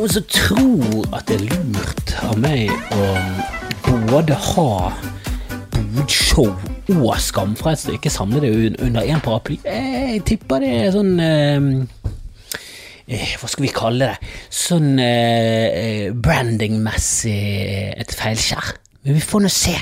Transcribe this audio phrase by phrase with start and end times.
[0.00, 3.08] noen som tror at det er lurt av meg å
[4.08, 4.68] både ha
[5.74, 6.48] bodshow
[6.94, 9.58] og Skamfrelst og ikke samle det un- under én paraply?
[9.64, 11.68] Jeg tipper det er sånn eh,
[13.12, 14.32] eh, Hva skal vi kalle det?
[14.48, 17.36] Sånn eh, eh, brandingmessig
[18.00, 18.72] et feilskjær.
[19.04, 19.76] Men vi får nå se.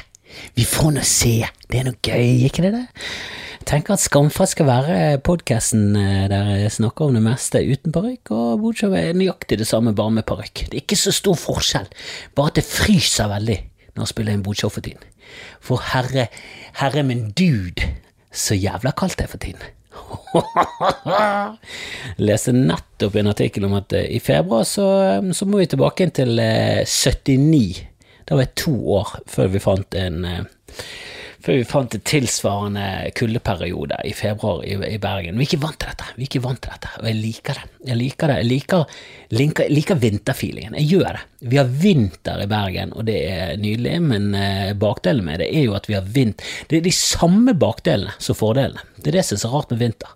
[0.58, 1.36] Vi får nå se.
[1.70, 2.74] Det er noe gøy, ikke det?
[2.74, 2.86] det?
[3.68, 8.30] Jeg tenker at Skamfrelst skal være podkasten der jeg snakker om det meste uten parykk,
[8.32, 10.62] og Bodshow er nøyaktig det samme, bare med parykk.
[10.70, 11.84] Det er ikke så stor forskjell,
[12.32, 13.56] bare at det fryser veldig
[13.92, 15.04] når jeg spiller inn Bodshow for tiden.
[15.60, 16.30] For herre,
[16.80, 17.90] herre min dude,
[18.32, 19.60] så jævla kaldt det er for tiden.
[20.32, 24.86] Jeg leste nettopp en artikkel om at eh, i februar så,
[25.36, 27.84] så må vi tilbake inn til eh, 79.
[28.24, 30.40] Det var to år før vi fant en eh,
[31.44, 32.84] før vi fant en tilsvarende
[33.18, 35.38] kuldeperiode i februar i, i Bergen.
[35.38, 37.60] Vi er ikke vant til dette, vi er ikke vant til dette, og jeg liker
[37.60, 37.66] det.
[37.88, 38.96] Jeg liker det, jeg liker,
[39.38, 40.74] liker, liker vinterfeelingen.
[40.80, 41.22] Jeg gjør det.
[41.48, 45.68] Vi har vinter i Bergen, og det er nydelig, men eh, bakdelen med det er
[45.68, 46.34] jo at vi har vind.
[46.68, 48.82] Det er de samme bakdelene som fordelene.
[48.98, 50.10] Det er det som er så rart med vinter.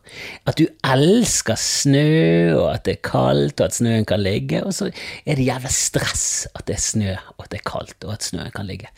[0.50, 4.74] At du elsker snø, og at det er kaldt, og at snøen kan ligge, og
[4.74, 8.16] så er det jævla stress at det er snø, og at det er kaldt, og
[8.18, 8.90] at snøen kan ligge.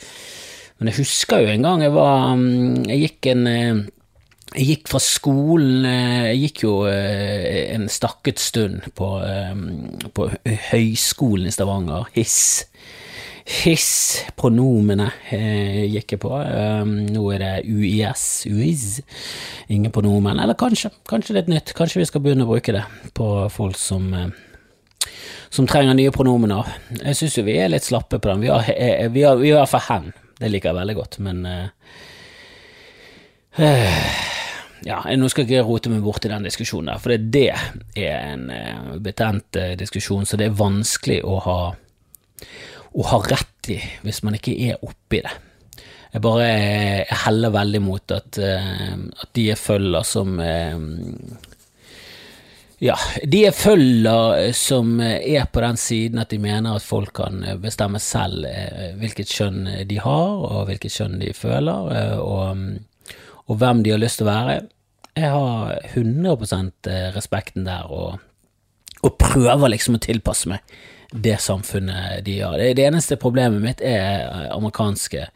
[0.79, 3.83] Men jeg husker jo en gang jeg var mm, Jeg gikk en eh,
[4.57, 9.09] Jeg gikk fra skolen eh, Jeg gikk jo eh, en stakket stund på,
[10.15, 10.29] på
[10.71, 12.07] Høgskolen i Stavanger.
[12.15, 12.39] Hiss.
[13.63, 13.91] Hiss.
[14.39, 16.31] Pronomene gikk jeg på.
[16.87, 18.25] Nå er det UiS.
[18.47, 18.87] UiS.
[19.75, 20.39] Ingen pronomen.
[20.41, 20.93] Eller kanskje.
[21.11, 21.75] Kanskje er nytt.
[21.77, 22.85] Kanskje vi skal begynne å bruke det
[23.17, 24.13] på folk som
[25.55, 26.67] som trenger nye pronomener.
[26.99, 28.43] Jeg syns jo vi er litt slappe på den.
[28.43, 28.71] Vi har,
[29.15, 30.13] vi har, vi har fall hen.
[30.45, 31.69] Det liker jeg veldig godt, men uh,
[34.85, 38.05] Ja, nå skal jeg ikke rote meg bort i den diskusjonen der, for det, det
[38.05, 41.59] er en uh, betent diskusjon, så det er vanskelig å ha,
[42.93, 45.33] å ha rett i hvis man ikke er oppi det.
[46.13, 50.37] Jeg bare jeg heller veldig mot at, at de jeg følger som
[52.85, 57.41] ja, de jeg følger som er på den siden at de mener at folk kan
[57.63, 58.45] bestemme selv
[59.01, 62.65] hvilket kjønn de har, og hvilket kjønn de føler, og,
[63.49, 64.57] og hvem de har lyst til å være.
[65.15, 68.19] Jeg har 100% respekten der, og,
[69.01, 70.77] og prøver liksom å tilpasse meg
[71.15, 72.59] det samfunnet de har.
[72.59, 75.29] Det, det eneste problemet mitt er amerikanske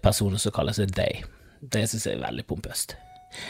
[0.00, 1.20] personer som kaller seg they.
[1.60, 2.94] Det syns jeg er veldig pompøst.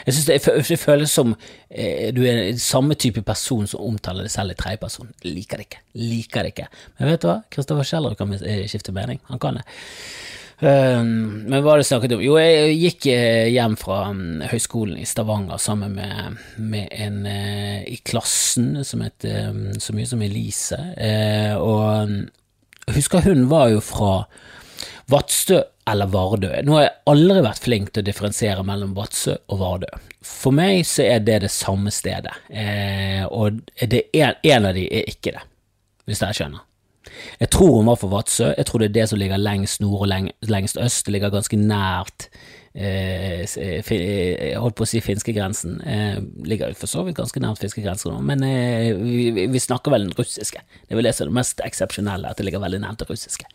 [0.05, 1.35] Jeg synes det, det, føles som
[1.69, 5.11] eh, du er samme type person som omtaler deg selv i tredjeperson.
[5.27, 5.83] Liker det ikke.
[5.99, 6.67] Liker det ikke.
[6.99, 7.37] Men vet du hva?
[7.53, 9.21] Kristoffer Kjeller kan skifte mening.
[9.31, 9.65] Han kan det.
[10.59, 12.23] Um, men hva har du snakket om?
[12.23, 17.95] Jo, jeg gikk hjem fra um, høyskolen i Stavanger sammen med, med en uh, i
[18.03, 20.79] klassen som het um, så mye som Elise.
[20.99, 24.25] Uh, og husker hun var jo fra
[25.09, 26.51] Vadsø eller Vardø.
[26.65, 29.91] Nå har jeg aldri vært flink til å differensiere mellom Vadsø og Vardø.
[30.25, 35.07] For meg så er det det samme stedet, eh, og er, en av de er
[35.09, 35.45] ikke det,
[36.09, 36.65] hvis dere skjønner.
[37.39, 40.05] Jeg tror hun var for Vadsø, jeg tror det er det som ligger lengst nord
[40.05, 42.27] og leng, lengst øst, det ligger ganske nært
[42.75, 48.19] eh, jeg holdt på å si finskegrensen, eh, ligger for så vidt ganske nært finskegrensen
[48.25, 50.61] men eh, vi, vi, snakker vel den russiske.
[50.85, 53.09] Det er vel det som er det mest eksepsjonelle, at det ligger veldig nært det
[53.09, 53.47] russiske.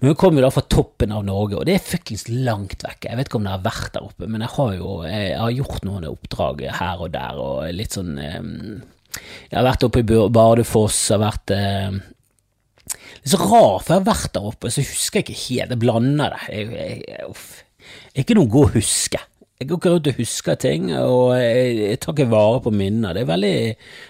[0.00, 3.04] Men hun kommer da fra toppen av Norge, og det er fuckings langt vekk.
[3.04, 5.56] Jeg vet ikke om det har vært der oppe, men jeg har jo jeg har
[5.58, 11.02] gjort noen oppdrag her og der, og litt sånn Jeg har vært oppe i Bardufoss,
[11.12, 15.28] har vært Det er så rart, for jeg har vært der oppe, så husker jeg
[15.28, 15.74] ikke helt.
[15.74, 16.40] Jeg blander det.
[16.48, 17.34] Jeg, jeg, jeg,
[18.14, 19.20] jeg ikke noe god å huske.
[19.60, 23.12] Jeg går ikke rundt og husker ting, og jeg, jeg tar ikke vare på minner.
[23.12, 23.56] Det er, veldig,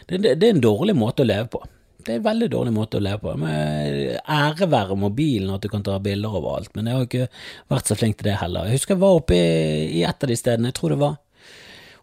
[0.07, 1.65] det, det er en dårlig måte å leve på.
[2.05, 3.35] Det er en veldig dårlig måte å leve på.
[3.41, 7.29] Med ære være mobilen, at du kan ta bilder overalt, men jeg har ikke
[7.73, 8.69] vært så flink til det heller.
[8.69, 11.19] Jeg husker jeg var oppe i, i et av de stedene, jeg tror det var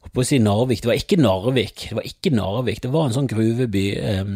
[0.07, 0.83] oppe å si Narvik.
[0.83, 3.85] Det var ikke Narvik, det var ikke Narvik, det var en sånn gruveby.
[4.21, 4.35] Um,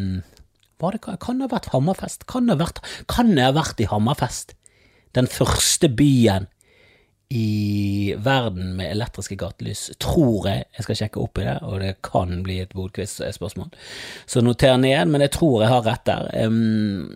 [0.81, 2.25] var det, kan det ha vært Hammerfest?
[2.31, 2.81] Kan det ha vært,
[3.11, 4.55] kan det ha vært i Hammerfest?
[5.15, 6.50] Den første byen
[7.31, 10.65] i verden med elektriske gatelys, tror jeg.
[10.75, 13.69] Jeg skal sjekke opp i det, og det kan bli et bodquiz-spørsmål.
[14.27, 16.27] Så noter ned, men jeg tror jeg har rett der.
[16.43, 17.07] Um,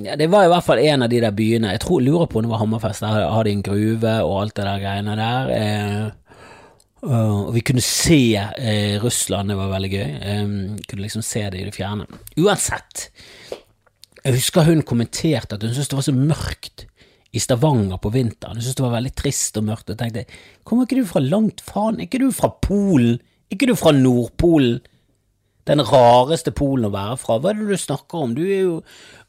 [0.00, 1.74] ja, det var i hvert fall en av de der byene.
[1.76, 3.04] Jeg tror, lurer på om det var Hammerfest.
[3.04, 5.52] Der har de en gruve og alt det der greiene der.
[5.52, 6.08] Uh,
[7.08, 10.10] og vi kunne se uh, Russland, det var veldig gøy.
[10.24, 10.58] Um,
[10.88, 12.08] kunne liksom se det i det fjerne.
[12.40, 13.10] Uansett,
[14.24, 16.88] jeg husker hun kommenterte at hun syntes det var så mørkt
[17.32, 18.56] i Stavanger på vinteren.
[18.56, 19.90] Jeg syntes det var veldig trist og mørkt.
[19.92, 20.24] Og tenkte
[20.64, 21.98] kommer ikke du fra langt faen?
[21.98, 23.18] Er ikke du fra Polen?
[23.48, 24.80] Er ikke du fra Nordpolen?
[25.68, 27.36] Den rareste polen å være fra.
[27.36, 28.32] Hva er det du snakker om?
[28.32, 28.76] Du er jo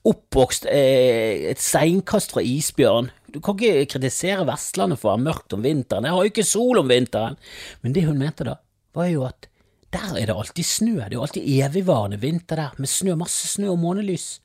[0.08, 3.10] oppvokst eh, et seinkast fra isbjørn.
[3.34, 6.08] Du kan ikke kritisere Vestlandet for å ha mørkt om vinteren.
[6.08, 7.36] Jeg har jo ikke sol om vinteren.
[7.84, 8.56] Men det hun mente da,
[8.96, 9.50] var jo at
[9.92, 10.96] der er det alltid snø.
[11.02, 14.38] Det er jo alltid evigvarende vinter der, med snø, masse snø og månelys.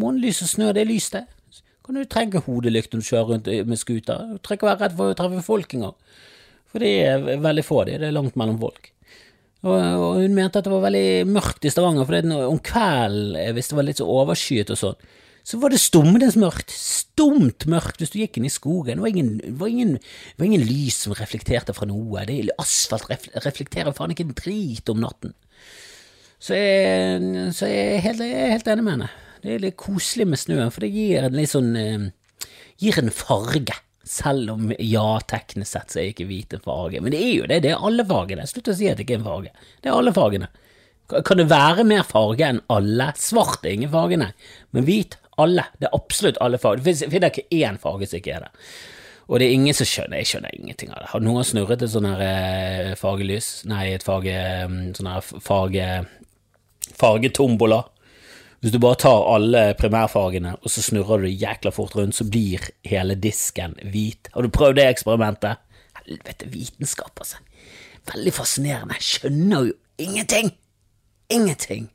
[0.00, 1.26] Månelys og snø, det er lys, det.
[1.88, 4.24] Kan du trenge hodelykt når du kjører rundt med scooter.
[4.28, 5.94] Du trenger ikke være redd for å treffe folk engang.
[6.68, 8.90] For det er veldig få de, det er langt mellom folk.
[9.64, 13.70] Og, og hun mente at det var veldig mørkt i Stavanger, for om kvelden, hvis
[13.70, 15.06] det var litt så overskyet og sånn,
[15.48, 16.74] så var det stummende mørkt.
[16.76, 19.00] Stumt mørkt hvis du gikk inn i skogen.
[19.00, 19.94] Det var ingen, var ingen,
[20.36, 22.26] var ingen lys som reflekterte fra noe.
[22.28, 23.08] Det, asfalt
[23.46, 25.32] reflekterer faen ikke en drit om natten.
[26.36, 29.08] Så jeg, så jeg, er, helt, jeg er helt enig med henne.
[29.42, 32.08] Det er litt koselig med snøen, for det gir en litt sånn eh,
[32.78, 33.74] Gir en farge.
[34.08, 37.00] Selv om ja, teknisk sett så er ikke hvit en farge.
[37.02, 38.46] Men det er jo det, det er alle fargene.
[38.48, 39.50] Slutt å si at det ikke er en farge.
[39.82, 40.48] Det er alle fargene.
[41.26, 43.08] Kan det være mer farge enn alle?
[43.18, 44.30] Svart er ingen farge, nei.
[44.76, 45.66] Men hvit, alle.
[45.80, 46.84] Det er absolutt alle farger.
[46.86, 48.70] Det finner ikke én farge som ikke er det.
[49.28, 51.10] Og det er ingen som skjønner, jeg skjønner ingenting av det.
[51.12, 53.50] Har noen snurret et sånt her eh, fargelys?
[53.68, 54.38] Nei, et farge...
[54.70, 55.10] Mm, sånn
[55.44, 55.88] farge...
[56.98, 57.82] Fargetombola
[58.60, 62.64] hvis du bare tar alle primærfagene og så snurrer du jækla fort rundt, så blir
[62.86, 64.30] hele disken hvit.
[64.34, 65.60] Har du prøvd det eksperimentet?
[66.00, 67.38] Helvete, vitenskap, altså.
[68.08, 68.96] Veldig fascinerende.
[68.98, 70.50] Jeg skjønner jo ingenting.
[71.30, 71.90] Ingenting.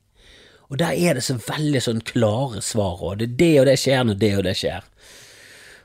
[0.69, 3.77] Og der er det så veldig sånn klare svar, og det er det og det
[3.81, 4.87] skjer når det og det skjer.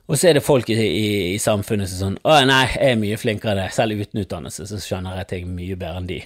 [0.08, 3.00] Og så er det folk i, i, i samfunnet som sånn Å nei, jeg er
[3.00, 3.66] mye flinkere enn det.
[3.76, 6.22] Selv uten utdannelse så skjønner jeg ting mye bedre enn de.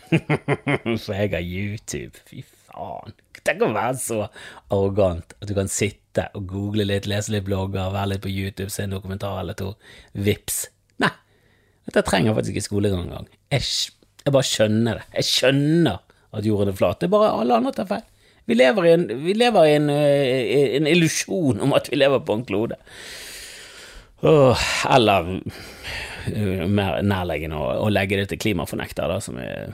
[1.02, 2.20] For jeg har YouTube.
[2.28, 2.44] Fy
[2.74, 3.16] faen.
[3.42, 4.18] Tenk å være så
[4.70, 8.70] arrogant at du kan sitte og google litt, lese litt blogger, være litt på YouTube,
[8.70, 9.72] se en dokumentar eller to.
[10.12, 10.64] Vips.
[11.02, 11.10] Nei,
[11.88, 13.28] dette trenger faktisk ikke skolegang engang.
[13.54, 13.66] Jeg,
[14.22, 15.08] jeg bare skjønner det.
[15.18, 16.00] Jeg skjønner
[16.32, 17.00] at jorden er flat.
[17.00, 18.06] Det er bare alle andre tar feil.
[18.50, 19.04] Vi lever i en,
[19.38, 22.78] lever i en, eh, en illusjon om at vi lever på en klode.
[24.22, 24.58] Oh,
[24.90, 25.40] eller
[26.30, 29.72] eh, mer nærliggende å, legge det til klimafornektere, som er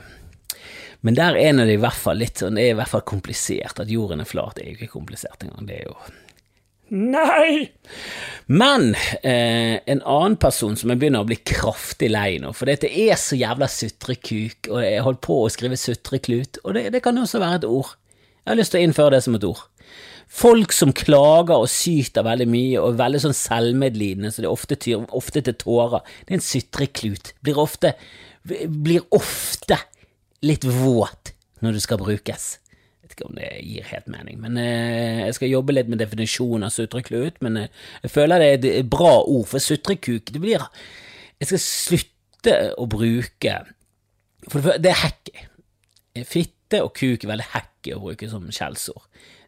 [1.05, 3.79] men der er det i hvert fall litt sånn, det er i hvert fall komplisert.
[3.79, 5.69] At jorden er flat, er jo ikke komplisert engang.
[5.69, 5.95] Det er jo
[6.89, 7.69] Nei!
[8.49, 12.89] Men eh, en annen person som jeg begynner å bli kraftig lei nå, for dette
[12.89, 17.21] er så jævla sutrekuk, og jeg holdt på å skrive sutreklut, og det, det kan
[17.21, 17.93] også være et ord.
[18.41, 19.61] Jeg har lyst til å innføre det som et ord.
[20.39, 24.77] Folk som klager og syter veldig mye og er veldig sånn selvmedlidende, så det ofte,
[24.81, 26.05] tyr, ofte til tårer.
[26.25, 27.33] Det er en sutreklut.
[27.45, 27.93] Blir ofte,
[28.49, 29.77] blir ofte
[30.45, 31.33] litt våt
[31.63, 32.49] når det skal brukes.
[32.59, 36.01] Jeg vet ikke om det gir helt mening, men eh, jeg skal jobbe litt med
[36.01, 37.39] definisjonen av sutreklut.
[37.45, 37.73] Men eh,
[38.05, 40.63] jeg føler det er et bra ord, for sutrekuk det blir
[41.39, 43.57] Jeg skal slutte å bruke
[44.51, 45.45] For det er hacky.
[46.27, 49.03] Fitte og kuk er veldig hacky å bruke som skjellsord.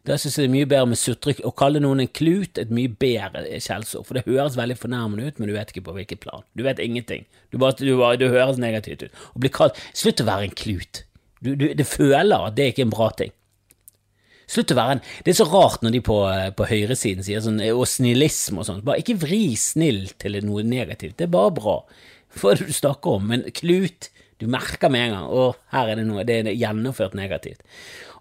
[0.06, 2.72] Da synes jeg det er mye bedre med sutre, å kalle noen en klut et
[2.74, 6.22] mye bedre skjellsord, for det høres veldig fornærmende ut, men du vet ikke på hvilket
[6.24, 6.42] plan.
[6.58, 7.28] Du vet ingenting.
[7.54, 9.22] Du bare, du det høres negativt ut.
[9.30, 11.04] Å bli kalt Slutt å være en klut.
[11.38, 13.30] Du, du, det føler at det er ikke en bra ting.
[14.50, 16.16] Slutt å være en Det er så rart når de på,
[16.58, 18.82] på høyresiden sier sånn og snillisme og.
[18.84, 21.16] Bare ikke vri snill til noe negativt.
[21.20, 21.76] Det er bare bra.
[22.40, 23.30] Hva er det du snakker om?
[23.30, 24.10] Men klut
[24.42, 26.24] Du merker med en gang å, her er det noe.
[26.26, 27.60] Det er gjennomført negativt.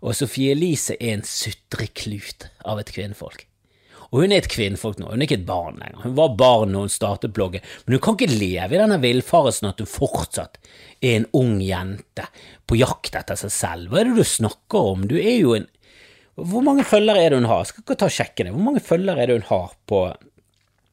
[0.02, 3.46] Og Sofie Elise er en sutreklut av et kvinnfolk.
[4.12, 6.02] Og hun er et kvinnfolk nå, hun er ikke et barn lenger.
[6.04, 9.70] Hun var barn når hun startet bloggen, men hun kan ikke leve i denne villfarelsen
[9.70, 10.60] at hun fortsatt
[11.00, 12.26] er en ung jente
[12.68, 13.92] på jakt etter seg selv.
[13.92, 15.06] Hva er det du snakker om?
[15.08, 15.70] Du er jo en
[16.42, 17.66] Hvor mange følgere er det hun har?
[17.68, 18.54] Skal ikke ta og sjekke det.
[18.56, 20.04] Hvor mange følgere er det hun har på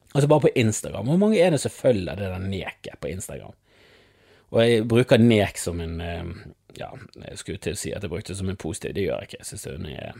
[0.09, 1.05] Altså bare på Instagram.
[1.05, 3.53] Hvor mange er det som følger det der neket på Instagram?
[4.49, 6.31] Og jeg bruker nek som en eh,
[6.79, 6.89] ja,
[7.25, 9.31] jeg skulle til å si at jeg brukte det som en positiv, det gjør jeg
[9.31, 9.41] ikke.
[9.41, 10.13] Jeg syns hun er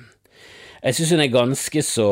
[1.11, 2.07] hun er ganske så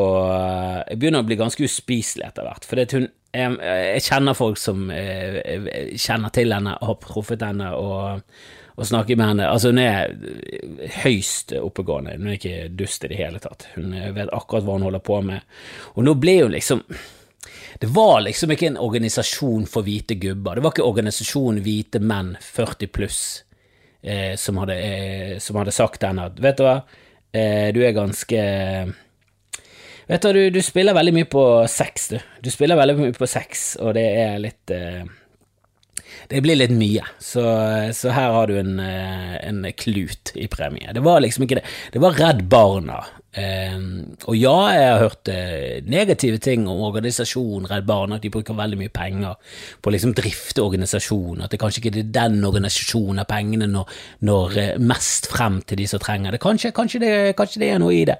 [0.90, 2.68] Jeg begynner å bli ganske uspiselig etter hvert.
[2.68, 7.70] For hun, jeg, jeg, kjenner folk som jeg, jeg kjenner til henne, har proffet henne
[7.76, 8.24] og,
[8.76, 9.48] og snakker med henne.
[9.48, 10.12] Altså, hun er
[11.02, 12.18] høyst oppegående.
[12.18, 13.70] Hun er ikke dust i det hele tatt.
[13.76, 15.60] Hun vet akkurat hva hun holder på med.
[15.96, 16.84] Og nå ble hun liksom
[17.78, 20.58] det var liksom ikke en organisasjon for hvite gubber.
[20.58, 23.20] Det var ikke organisasjon hvite menn 40 pluss
[24.02, 26.80] eh, som, hadde, eh, som, hadde, sagt den at vet du hva,
[27.32, 28.42] eh, du er ganske
[30.08, 32.20] Vet du, du, du spiller veldig mye på sex, du.
[32.40, 35.02] Du spiller veldig mye på sex, og det er litt eh,
[36.28, 37.44] det blir litt mye, så,
[37.96, 40.92] så her har du en, eh, en, klut i premie.
[40.94, 41.66] Det var liksom ikke det.
[41.92, 43.02] Det var Redd Barna
[43.38, 48.32] Um, og ja, jeg har hørt uh, negative ting om organisasjonen Redd Barna, at de
[48.34, 49.36] bruker veldig mye penger
[49.82, 53.94] på å liksom drifte organisasjonen, at det kanskje ikke er den organisasjonen av pengene når,
[54.26, 56.42] når uh, mest frem til de som trenger det.
[56.42, 57.12] Kanskje, kanskje, det.
[57.38, 57.72] kanskje, det.
[57.74, 58.18] er noe i det.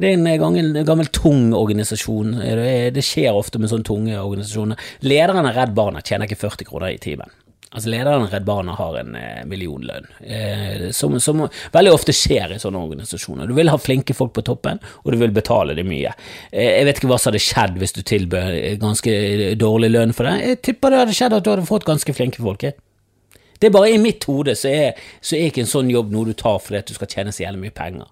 [0.00, 2.36] Det er en gammel, gammel tung organisasjon.
[2.40, 4.90] Det, skjer ofte med sånne tunge organisasjoner.
[5.06, 7.32] Lederen av Redd Barna tjener ikke 40 kroner i timen.
[7.70, 12.56] Altså Lederen av Redd Barna har en eh, millionlønn, eh, som, som, veldig ofte skjer
[12.56, 13.46] i sånne organisasjoner.
[13.46, 16.10] Du vil ha flinke folk på toppen, og du vil betale dem mye.
[16.50, 19.14] Eh, jeg vet ikke hva som hadde skjedd hvis du tilbød ganske
[19.60, 20.34] dårlig lønn for det.
[20.48, 22.66] Jeg tipper det hadde skjedd at du hadde fått ganske flinke folk.
[22.66, 26.26] Det er bare i mitt hode så er, så er ikke en sånn jobb noe
[26.26, 28.10] du tar fordi at du skal tjene så jævlig mye penger.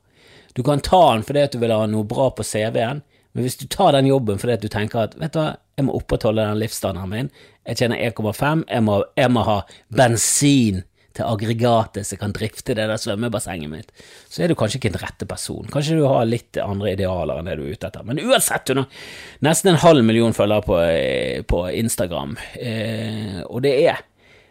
[0.54, 3.58] Du kan ta den fordi at du vil ha noe bra på CV-en, men hvis
[3.60, 6.44] du tar den jobben fordi at du tenker at vet du hva, jeg må opprettholde
[6.44, 7.32] den livsstandarden min,
[7.68, 9.58] jeg tjener 1,5, jeg, jeg, må ha
[9.94, 10.82] bensin
[11.18, 13.92] til aggregatet som kan drifte det der svømmebassenget mitt,
[14.30, 15.70] så er du kanskje ikke en rette person.
[15.72, 18.06] Kanskje du har litt andre idealer enn det du er ute etter.
[18.06, 19.00] Men uansett, hun har
[19.46, 24.04] nesten en halv million følgere på, eh, på Instagram, eh, og det er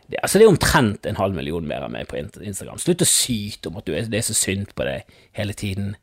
[0.07, 2.79] det, altså det er omtrent en halv million mer enn meg på Instagram.
[2.79, 5.97] Slutt å syte om at er, det er så synd på deg hele tiden.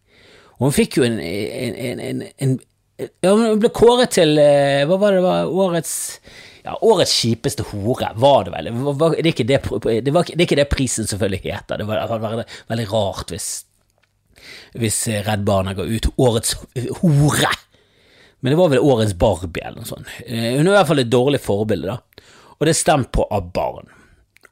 [0.58, 2.56] Og hun fikk jo en, en, en, en
[3.00, 5.94] ja, Hun ble kåret til eh, Hva var det, det var årets
[6.64, 8.70] ja, Årets kjipeste hore, var det vel.
[8.72, 9.58] Var, det, er ikke det,
[10.06, 11.76] det, var, det er ikke det prisen selvfølgelig heter.
[11.76, 13.48] Det hadde vært veldig rart hvis,
[14.80, 16.54] hvis Redd Barna ga ut Årets
[17.02, 17.50] hore.
[18.40, 20.08] Men det var vel Årets Barbie eller noe sånt.
[20.24, 22.32] Eh, hun er i hvert fall et dårlig forbilde, da.
[22.56, 23.92] Og det er stemt på av barn.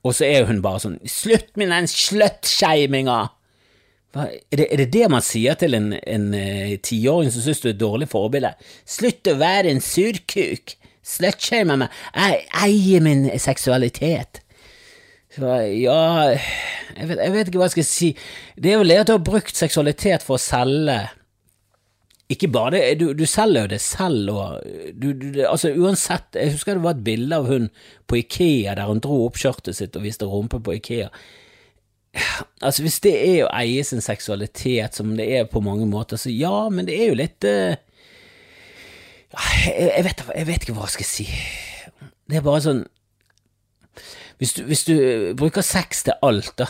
[0.05, 3.19] Og så er hun bare sånn Slutt med den sluttshaminga!
[4.13, 7.71] Er det, er det, det man sier til en, en uh, tiåring som syns du
[7.71, 8.53] er et dårlig forbilde?
[8.85, 10.77] Slutt å være en surkuk!
[11.03, 12.01] Slutshame meg!
[12.15, 14.43] Jeg eier min seksualitet!
[15.33, 15.49] Så,
[15.81, 16.35] ja
[16.93, 18.13] jeg vet, jeg vet, ikke hva jeg skal si.
[18.61, 20.99] Det er det at du har brukt seksualitet for å selge
[22.33, 26.53] Ikke bare det, du, du selger jo det selv, og du, du, altså uansett Jeg
[26.59, 27.71] husker det var et bilde av hun
[28.09, 31.09] på Ikea der hun dro opp skjørtet sitt og viste rumpe på Ikea.
[32.63, 36.31] Altså, hvis det er å eie sin seksualitet som det er på mange måter, så
[36.31, 37.73] ja, men det er jo litt uh,
[39.33, 41.27] jeg, jeg, vet, jeg, vet, ikke hva jeg skal si.
[42.29, 42.83] Det er bare sånn
[44.41, 44.97] Hvis du, hvis du
[45.39, 46.69] bruker sex til alt, da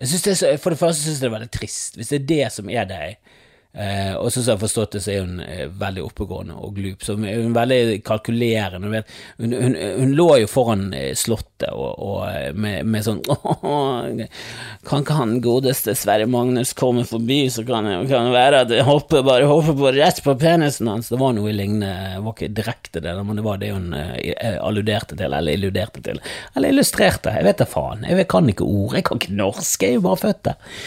[0.00, 1.96] jeg det er så, For det første syns jeg det er veldig trist.
[1.96, 3.34] Hvis det er det som er deg,
[3.72, 7.00] Eh, og som jeg har forstått det, så er hun eh, veldig oppegående og glup.
[7.04, 8.90] Så hun er veldig kalkulerende.
[8.92, 9.12] Vet.
[9.38, 13.22] Hun, hun, hun, lå jo foran eh, Slottet og, og eh, med, med, sånn
[14.88, 19.24] Kan ikke han godeste Sverre Magnus komme forbi, så kan det, være at jeg hopper,
[19.24, 21.08] bare hopper på rett på penisen hans.
[21.08, 24.58] Det var noe lignende, det var ikke direkte det, men det var det hun eh,
[24.60, 26.20] alluderte til, eller illuderte til.
[26.52, 27.32] Eller illustrerte.
[27.38, 28.04] Jeg vet da faen.
[28.04, 28.98] Jeg kan ikke ord.
[28.98, 30.78] Jeg kan ikke norsk, jeg er jo bare født der.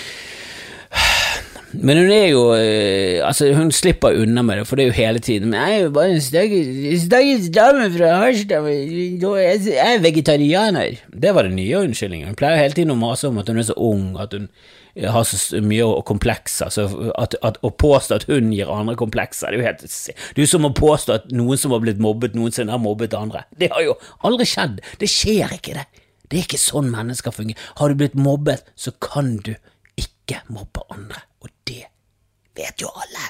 [1.82, 4.98] Men hun er jo eh, Altså, hun slipper unna med det, for det er jo
[5.00, 10.98] hele tiden Men jeg er jo bare en stakkars dame fra Harstad, jeg er vegetarianer.
[11.12, 12.27] Det var den nye unnskyldningen.
[12.32, 14.48] Hun pleier hele tiden å mase om at hun er så ung, at hun
[15.03, 16.70] har så mye komplekser.
[16.70, 20.39] Altså at, at, å påstå at hun gir andre komplekser, det er jo helt Det
[20.39, 23.46] er jo som å påstå at noen som har blitt mobbet, noensinne har mobbet andre.
[23.58, 24.82] Det har jo aldri skjedd.
[25.01, 26.03] Det skjer ikke, det.
[26.29, 27.72] Det er ikke sånn mennesker fungerer.
[27.79, 29.53] Har du blitt mobbet, så kan du
[30.00, 31.22] ikke mobbe andre.
[32.55, 33.27] Vet jo alle.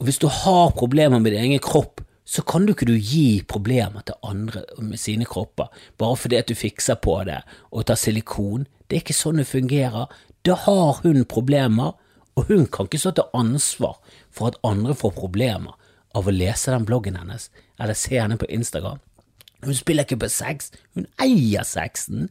[0.00, 3.42] Og hvis du har problemer med din egen kropp, så kan du ikke du gi
[3.48, 5.66] problemer til andre med sine kropper,
[5.98, 8.68] bare fordi at du fikser på det og tar silikon.
[8.86, 10.06] Det er ikke sånn det fungerer.
[10.46, 11.96] Da har hun problemer,
[12.38, 13.98] og hun kan ikke stå til ansvar
[14.30, 15.74] for at andre får problemer
[16.14, 19.02] av å lese den bloggen hennes eller se henne på Instagram.
[19.66, 22.30] Hun spiller ikke på sex, hun eier sexen.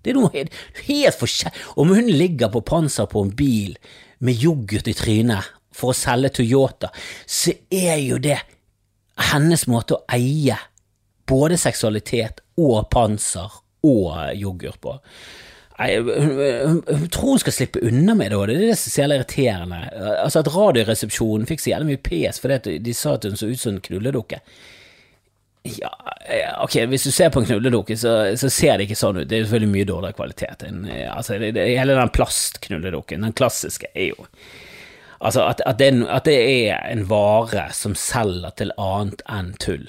[0.00, 0.54] Det er noe helt,
[0.86, 1.66] helt forskjellig.
[1.76, 3.74] Om hun ligger på panser på en bil
[4.24, 6.90] med yoghurt i trynet for å selge Toyota,
[7.26, 8.38] så er jo det
[9.30, 10.56] hennes måte å eie
[11.28, 14.96] både seksualitet og panser og yoghurt på.
[15.80, 19.78] Hun, tror hun skal slippe unna med det, og det er det som er irriterende.
[20.20, 23.62] Altså At Radioresepsjonen fikk så jævlig mye pes fordi de sa at hun så ut
[23.62, 24.42] som en knulledukke.
[25.62, 25.90] Ja,
[26.64, 29.28] ok, hvis du ser på en knulledukke, så, så, ser det ikke sånn ut.
[29.28, 30.64] Det er selvfølgelig mye dårligere kvalitet.
[30.64, 34.28] En, altså, det, det, hele den plastknulledukken, den klassiske, er jo
[35.20, 39.84] Altså, at, at, det, at, det, er en vare som selger til annet enn tull.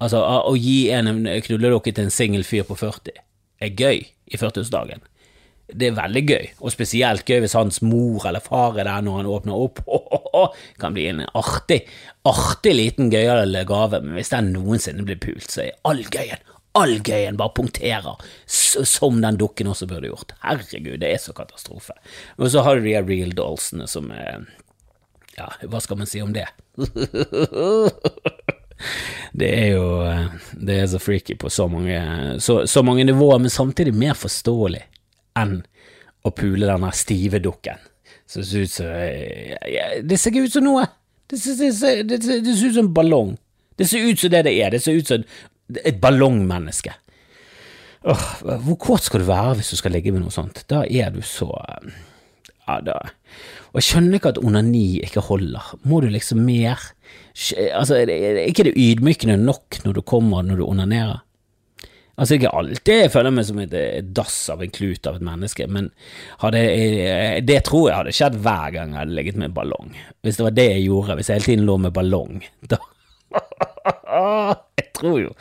[0.00, 3.20] Altså, å gi en knulledukke til en singel fyr på 40
[3.60, 5.04] er gøy i 40-årsdagen
[5.74, 9.16] det er veldig gøy, og spesielt gøy hvis hans mor eller far er der når
[9.18, 9.80] han åpner opp.
[9.86, 10.04] Oh,
[10.36, 10.66] oh, oh.
[10.80, 11.82] kan bli en artig,
[12.28, 16.42] artig liten gøyal gave, men hvis den noensinne blir pult, så er all gøyen,
[16.76, 20.36] all gøyen bare punkterer, som den dukken også burde gjort.
[20.44, 21.96] Herregud, det er så katastrofe.
[22.36, 24.46] Og så har du de real dollsene som er
[25.36, 26.46] Ja, hva skal man si om det?
[29.40, 29.88] det er jo
[30.52, 31.98] Det er så freaky på så mange,
[32.40, 34.84] så, så mange nivåer, men samtidig mer forståelig
[35.36, 35.58] enn
[36.24, 37.78] å pule denne stive dukken.
[38.26, 38.86] Det ser ut som
[40.08, 40.86] Det ser ut som noe!
[41.30, 43.32] Det ser, det, ser, det, ser, det ser, ut som en ballong.
[43.78, 44.70] Det ser ut som det det er.
[44.70, 45.24] Det ser ut som
[45.82, 46.92] et ballongmenneske.
[48.06, 48.26] Åh,
[48.62, 50.62] hvor kåt skal du være hvis du skal ligge med noe sånt?
[50.70, 51.50] Da er du så
[52.66, 52.94] Ja, da
[53.72, 55.72] Og jeg skjønner ikke at onani ikke holder.
[55.82, 56.78] Må du liksom mer
[57.74, 61.25] Altså, er ikke det ydmykende nok når du kommer når du onanerer?
[62.16, 63.74] Altså, ikke alltid jeg føler meg som et,
[64.16, 65.90] dass av en klut av et menneske, men
[66.40, 66.62] hadde,
[67.44, 69.90] det tror jeg hadde skjedd hver gang jeg hadde ligget med en ballong.
[70.24, 72.40] Hvis det var det jeg gjorde, hvis jeg hele tiden lå med ballong,
[72.72, 72.80] da
[74.76, 75.32] Jeg tror jo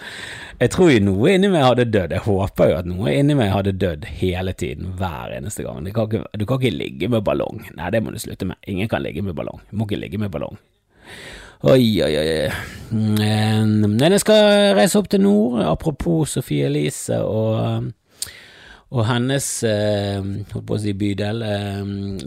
[0.60, 2.14] Jeg tror jo noe inni meg hadde dødd.
[2.16, 5.80] Jeg håper jo at noe inni meg hadde dødd hele tiden, hver eneste gang.
[5.84, 7.64] Du kan, ikke, du kan ikke ligge med ballong.
[7.76, 8.60] Nei, det må du slutte med.
[8.68, 9.64] Ingen kan ligge med ballong.
[9.72, 10.60] Du må ikke ligge med ballong.
[11.66, 12.50] Oi, oi, oi.
[12.94, 17.88] Men jeg skal reise opp til nord, apropos Sofie Elise og,
[18.94, 20.20] og hennes eh,
[20.52, 21.80] holdt på å si bydel, eh,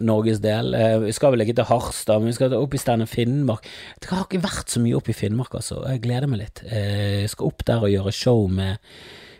[0.03, 0.75] Norges del.
[0.75, 3.71] Eh, vi skal vel ikke til Harstad, men vi skal opp i stedet Finnmark.
[4.03, 5.85] Det har ikke vært så mye opp i Finnmark, altså.
[5.87, 6.65] Jeg gleder meg litt.
[6.67, 8.83] Jeg skal opp der og gjøre show med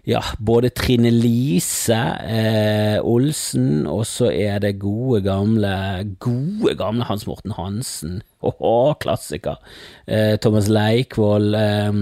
[0.09, 5.73] ja, både Trine Lise eh, Olsen, og så er det gode gamle
[6.23, 8.21] gode gamle Hans Morten Hansen.
[8.41, 9.59] Åh, klassiker.
[10.07, 11.53] Eh, Thomas Leikvoll.
[11.53, 11.93] Eh,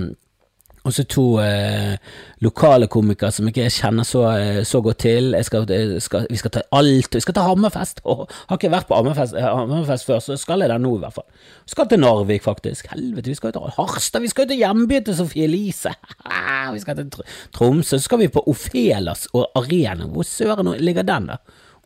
[0.88, 1.98] og så to eh,
[2.46, 5.36] lokale komikere som ikke jeg kjenner så, eh, så godt til.
[5.44, 7.17] Skal, eh, skal, vi skal ta alt.
[7.17, 8.00] Vi skal ta Hammerfest.
[8.08, 11.03] Oh, har ikke vært på Hammerfest, eh, Hammerfest, før, så skal jeg der nå, i
[11.03, 11.27] hvert fall.
[11.65, 12.88] Vi skal til Narvik, faktisk.
[12.94, 14.24] Helvete, vi skal til Harstad.
[14.24, 15.91] Vi skal til hjembyen til Sofie Elise.
[16.74, 17.12] vi skal til
[17.51, 17.98] Tromsø.
[17.98, 20.08] Så skal vi på Ofelas og Arena.
[20.08, 21.41] Hvor søren ligger den, da?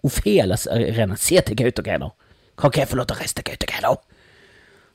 [0.06, 1.18] Ofelas Arena.
[1.18, 2.14] Se til Kautokeino.
[2.54, 3.96] Kan ikke jeg få lov til å reise til Kautokeino?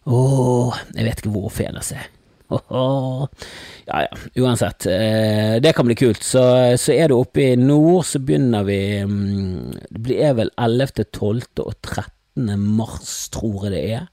[0.06, 2.06] Åh, jeg vet ikke hvor Ofelas er.
[2.48, 4.86] Ja, ja, uansett.
[4.90, 6.22] Eh, det kan bli kult.
[6.24, 6.42] Så,
[6.78, 11.64] så er du oppe i nord, så begynner vi mm, Det blir vel 11., 12.
[11.64, 12.54] og 13.
[12.62, 14.08] mars, tror jeg det er.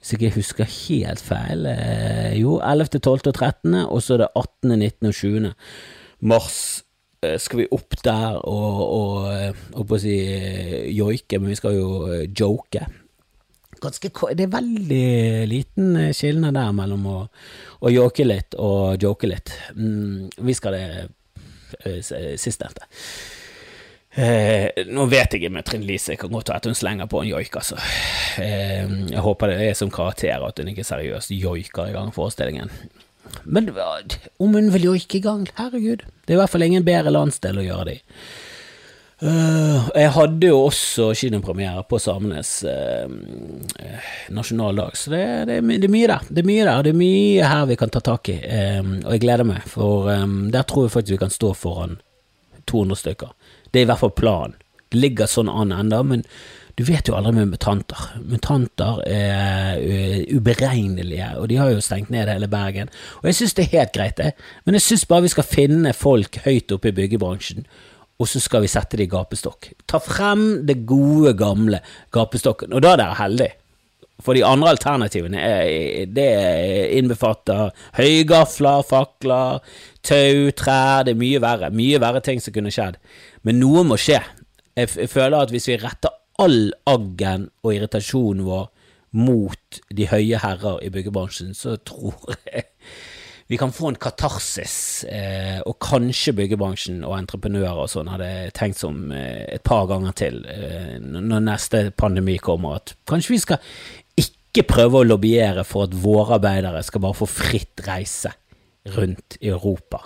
[0.00, 1.66] Hvis ikke jeg husker helt feil.
[1.70, 3.32] Eh, jo, 11., 12.
[3.32, 5.10] og 13., og så er det 18., 19.
[5.10, 5.52] og 20.
[6.20, 6.58] mars
[7.24, 10.16] eh, skal vi opp der og, og, og på å si
[10.96, 12.82] joike, men vi skal jo joke
[13.82, 15.06] ganske Det er veldig
[15.50, 17.18] liten eh, skilnad der mellom å,
[17.80, 19.52] å joke litt og joke litt.
[19.76, 20.86] Mm, vi skal det
[21.86, 22.88] uh, sistnevnte.
[24.10, 27.28] Eh, nå vet jeg med Trine Lise, kan godt være at hun slenger på en
[27.30, 27.78] joik, altså.
[28.42, 32.72] Eh, jeg håper det er som karakter, at hun ikke seriøst joiker i gang forestillingen.
[33.44, 33.70] Men
[34.42, 37.60] om hun vil joike i gang, herregud, det er i hvert fall ingen bedre landsdel
[37.62, 38.02] å gjøre det i.
[39.20, 43.10] Uh, jeg hadde jo også kinopremiere på Samenes uh,
[44.32, 46.24] nasjonaldag, så det, det, det, er mye der.
[46.30, 48.38] Det er mye der, det er mye her vi kan ta tak i,
[48.78, 51.98] um, og jeg gleder meg, for um, der tror jeg faktisk vi kan stå foran
[52.64, 53.34] 200 stykker.
[53.68, 54.56] Det er i hvert fall planen.
[54.88, 56.24] Det ligger sånn an enda, men
[56.80, 58.08] du vet jo aldri med mutanter.
[58.24, 59.76] Mutanter er
[60.32, 62.88] uberegnelige, og de har jo stengt ned hele Bergen.
[63.20, 64.32] Og jeg synes det er helt greit, det,
[64.64, 67.68] men jeg synes bare vi skal finne folk høyt oppe i byggebransjen
[68.20, 69.70] og så skal vi sette det i gapestokk.
[69.88, 71.80] Ta frem det gode, gamle
[72.12, 73.56] gapestokken, og da er dere heldige.
[74.20, 76.28] For de andre alternativene er, det
[76.98, 79.62] innbefatter høygafler, fakler,
[80.04, 81.70] tau, trær Det er mye verre.
[81.72, 82.98] Mye verre ting som kunne skjedd.
[83.48, 84.20] Men noe må skje.
[84.76, 88.68] Jeg, jeg føler at hvis vi retter all aggen og irritasjonen vår
[89.16, 92.68] mot de høye herrer i byggebransjen, så tror jeg
[93.50, 98.78] vi kan få en katarsis, eh, og kanskje byggebransjen og entreprenører og sånn hadde tenkt
[98.78, 103.58] som eh, et par ganger til eh, når neste pandemi kommer, at kanskje vi skal
[104.22, 108.30] ikke prøve å lobbyere for at våre arbeidere skal bare få fritt reise
[108.94, 110.04] rundt i Europa.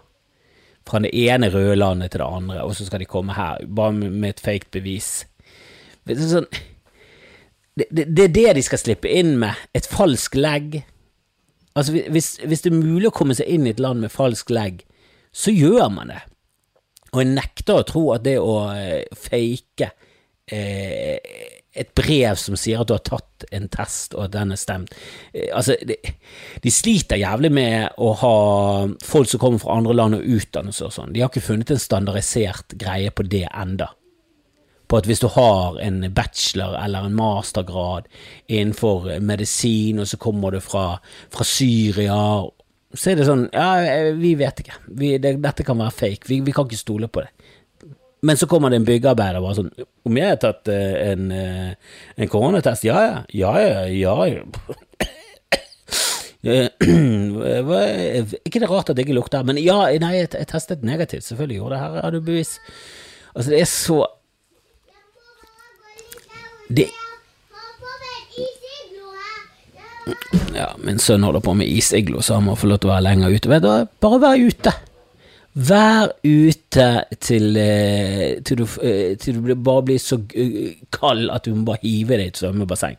[0.88, 3.92] Fra det ene røde landet til det andre, og så skal de komme her bare
[4.08, 5.12] med et fake bevis.
[6.08, 6.48] Sånn,
[7.76, 10.80] det, det, det er det de skal slippe inn med, et falskt legg
[11.74, 14.52] Altså, hvis, hvis, det er mulig å komme seg inn i et land med falsk
[14.54, 14.84] legg,
[15.34, 16.22] så gjør man det.
[17.14, 19.90] Og jeg nekter å tro at det å eh, fake
[20.50, 21.18] eh,
[21.74, 24.94] et brev som sier at du har tatt en test, og at den er stemt
[25.34, 25.98] eh, Altså, de,
[26.62, 28.36] de, sliter jævlig med å ha
[29.02, 31.14] folk som kommer fra andre land og utdannes og sånn.
[31.14, 33.90] De har ikke funnet en standardisert greie på det enda
[34.94, 38.06] på at hvis du har en bachelor eller en mastergrad
[38.46, 41.00] innenfor medisin, og så kommer du fra,
[41.34, 42.46] fra Syria,
[42.94, 44.78] så er det sånn Ja, vi vet ikke.
[44.94, 46.28] Vi, det, dette kan være fake.
[46.30, 47.32] Vi, vi, kan ikke stole på det.
[48.24, 49.72] Men så kommer det en byggearbeider bare sånn
[50.06, 52.86] Om jeg har tatt eh, en, eh, en koronatest?
[52.86, 53.18] Ja, ja.
[53.34, 53.54] Ja,
[53.90, 54.14] ja.
[54.30, 54.46] ja.
[56.44, 56.68] Eh,
[58.46, 59.42] ikke det rart at det ikke lukter?
[59.48, 61.26] Men ja, nei, jeg, jeg testet negativt.
[61.26, 61.82] Selvfølgelig gjorde det.
[61.82, 62.60] Her har du bevis.
[63.34, 64.04] Altså, det er så
[66.68, 66.88] Det
[70.54, 73.06] Ja, min sønn holder på med isiglo, så han må få lov til å være
[73.08, 73.50] lenger ute.
[73.50, 73.70] Vet du
[74.04, 74.72] bare vær ute.
[75.54, 76.86] Vær ute
[77.22, 81.64] til, eh, til, du, eh, til du bare blir så eh, kald at du må
[81.68, 82.98] bare hive deg i et svømmebasseng.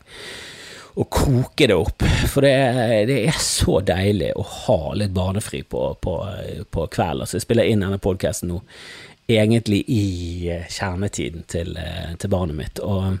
[0.96, 2.04] Og koke det opp.
[2.32, 6.16] For det er, det er så deilig å ha litt barnefri på, på,
[6.72, 7.26] på kvelden.
[7.26, 8.62] Altså, jeg spiller inn denne podkasten nå
[9.28, 10.04] egentlig i
[10.72, 11.76] kjernetiden til,
[12.16, 12.80] til barnet mitt.
[12.80, 13.18] Og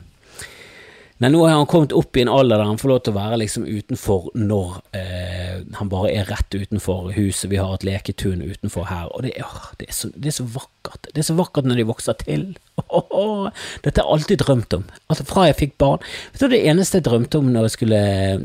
[1.16, 3.16] Nei, nå har han kommet opp i en alder der han får lov til å
[3.16, 7.48] være liksom utenfor når eh, han bare er rett utenfor huset.
[7.48, 10.44] Vi har et leketun utenfor her, og det åh, det, er så, det er så
[10.58, 11.08] vakkert.
[11.08, 12.44] Det er så vakkert når de vokser til.
[13.00, 13.48] Åh,
[13.86, 14.84] dette har jeg alltid drømt om.
[15.08, 16.04] Altså fra jeg fikk barn.
[16.34, 18.02] Vet du, Det eneste jeg drømte om når jeg skulle,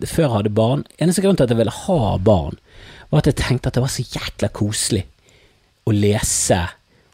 [0.08, 2.56] før jeg hadde barn, eneste grunn til at jeg ville ha barn,
[3.12, 5.04] var at jeg tenkte at det var så jækla koselig
[5.84, 6.64] å lese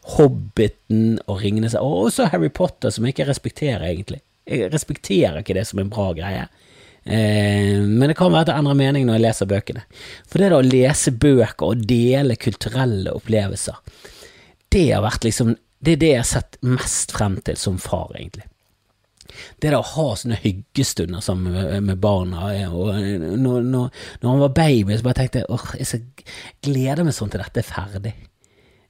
[0.08, 4.22] Hobbiten og Ringenes Og også Harry Potter, som jeg ikke respekterer, egentlig.
[4.48, 6.48] Jeg respekterer ikke det som en bra greie.
[7.04, 9.84] Eh, men det kan være at jeg endrer mening når jeg leser bøkene.
[10.28, 13.80] For det å lese bøker og dele kulturelle opplevelser,
[14.72, 18.08] det har vært liksom Det er det jeg har sett mest frem til som far,
[18.18, 18.48] egentlig.
[19.62, 21.54] Det å ha sånne hyggestunder sammen
[21.86, 25.68] med, barna eh, og når, når, når han var baby, så bare tenkte jeg åh,
[25.78, 26.34] jeg
[26.66, 28.14] gleder meg sånn til dette er ferdig.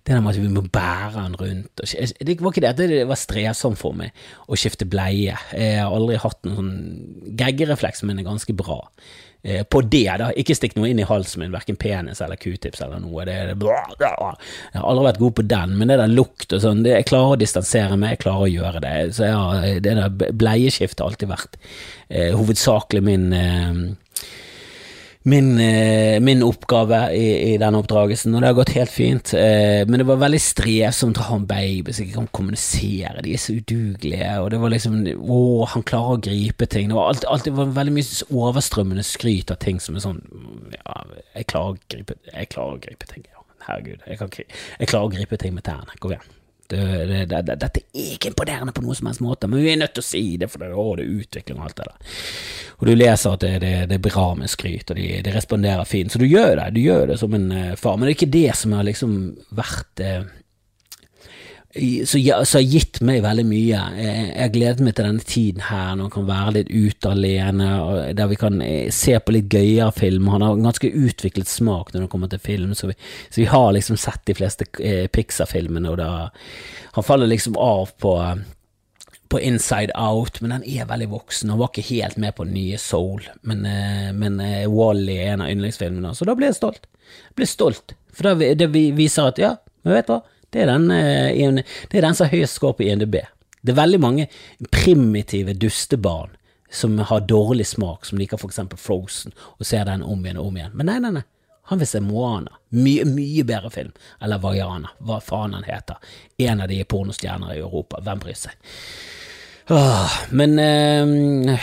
[0.09, 1.83] Det der med at vi må bære han rundt.
[1.85, 4.17] Det var ikke det at det var strevsomt for meg
[4.49, 5.35] å skifte bleie.
[5.53, 8.79] Jeg har aldri hatt noen sånn geggerefleks, men er ganske bra.
[9.45, 10.31] Eh, på det, da.
[10.33, 13.29] Ikke stikk noe inn i halsen min, verken penis eller q-tips eller noe.
[13.29, 13.69] Det, det.
[14.01, 17.11] Jeg har aldri vært god på den, men det der lukt og sånn, det, jeg
[17.13, 18.97] klarer å distansere meg, jeg klarer å gjøre det.
[19.15, 23.85] Så jeg har, det der bleieskiftet har alltid vært eh, hovedsakelig min eh,
[25.23, 29.33] min, eh, min oppgave i, i denne oppdragelsen, og det har gått helt fint.
[29.35, 33.35] Eh, men det var veldig strevsomt å ha en baby som ikke kan kommunisere, de
[33.35, 35.41] er så udugelige, og det var liksom Å,
[35.75, 36.89] han klarer å gripe ting.
[36.89, 40.23] Det var alltid, alltid var veldig mye overstrømmende skryt av ting som er sånn
[40.75, 41.03] Ja,
[41.35, 43.27] jeg klarer å gripe, jeg klarer å gripe ting.
[43.29, 45.99] Ja, herregud, jeg, kan, jeg klarer å gripe ting med tærne.
[46.01, 46.35] Kom igjen.
[46.69, 49.79] Det, det, det, dette er ikke imponerende på noen som helst måte, men vi er
[49.81, 52.19] nødt til å si det, for det, å, det er utvikling og alt det der.
[52.79, 55.85] Og du leser at det, det, det er bra med skryt, og de, de responderer
[55.89, 58.19] fint, så du gjør det, du gjør det som en eh, far, men det er
[58.21, 59.17] ikke det som har liksom
[59.59, 60.21] vært eh,
[62.09, 63.81] så, ja- har gitt meg veldig mye.
[64.01, 67.69] Jeg har gledet meg til denne tiden her, når man kan være litt ute alene,
[68.19, 70.31] der vi kan eh, se på litt gøyere film.
[70.33, 72.97] Han har ganske utviklet smak når det kommer til film, så vi,
[73.29, 74.67] så vi har liksom sett de fleste
[75.13, 76.11] Pixar-filmene, og da,
[76.97, 78.15] han faller liksom av på
[79.29, 81.51] på Inside Out, men den er veldig voksen.
[81.53, 85.45] Han var ikke helt med på nye Soul, men, eh, men Wally Wall-E er en
[85.45, 86.89] av yndlingsfilmene, så da ble jeg stolt.
[87.09, 90.71] Jeg ble stolt, for da det viser at ja, men vet du hva, det er
[90.73, 93.21] den, eh, det er den som har høyest score på INDB.
[93.61, 94.29] Det er veldig mange
[94.71, 96.37] primitive dustebarn
[96.71, 100.51] som har dårlig smak, som liker for eksempel Frozen, og ser den om igjen og
[100.51, 100.77] om igjen.
[100.77, 101.27] Men nei, nei, nei.
[101.69, 102.55] Han vil se Moana.
[102.73, 103.93] Mye, mye bedre film.
[104.25, 105.99] Eller Vaiana, hva faen han heter.
[106.41, 108.01] En av de er pornostjerner i Europa.
[108.05, 108.55] Hvem bryr seg?
[109.71, 111.59] Åh, men eh,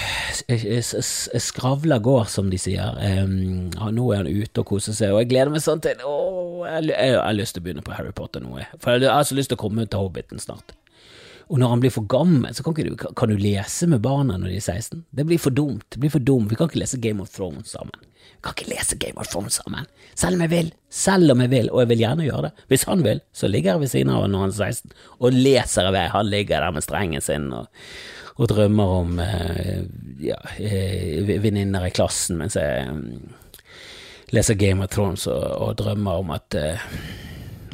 [1.41, 2.99] skravla går, som de sier.
[3.01, 6.67] Eh, nå er han ute og koser seg, og jeg gleder meg sånn til Åh,
[6.69, 8.69] jeg, jeg, jeg har lyst til å begynne på Harry Potter nå, jeg.
[8.83, 10.77] For jeg har så lyst til å komme ut til Hobbiten snart.
[11.47, 14.49] Og når han blir for gammel, så kan, du, kan du lese med barna når
[14.49, 15.03] de er 16?
[15.13, 15.85] Det blir for dumt.
[15.93, 16.49] Det blir for dumt.
[16.49, 17.93] Vi kan ikke lese Game of Thrones sammen.
[18.01, 19.85] Vi kan ikke lese Game of Thrones sammen.
[20.17, 20.73] Selv om jeg vil.
[20.89, 22.65] Selv om jeg vil, og jeg vil gjerne gjøre det.
[22.71, 25.39] Hvis han vil, så ligger jeg ved siden av han når han er 16, og
[25.45, 26.05] leser i vei.
[26.15, 27.85] Han ligger der med strengen sin og,
[28.35, 29.85] og drømmer om eh,
[30.25, 33.45] ja, eh, venninner i klassen, mens jeg eh,
[34.33, 36.89] leser Game of Thrones og, og drømmer om at eh,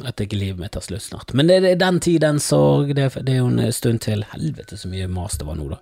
[0.08, 1.34] at ikke livet mitt tar slutt snart.
[1.36, 2.94] Men det, er den tid, den sorg.
[2.96, 4.24] Det, er jo en stund til.
[4.32, 5.80] Helvete så mye mas det var nå, da.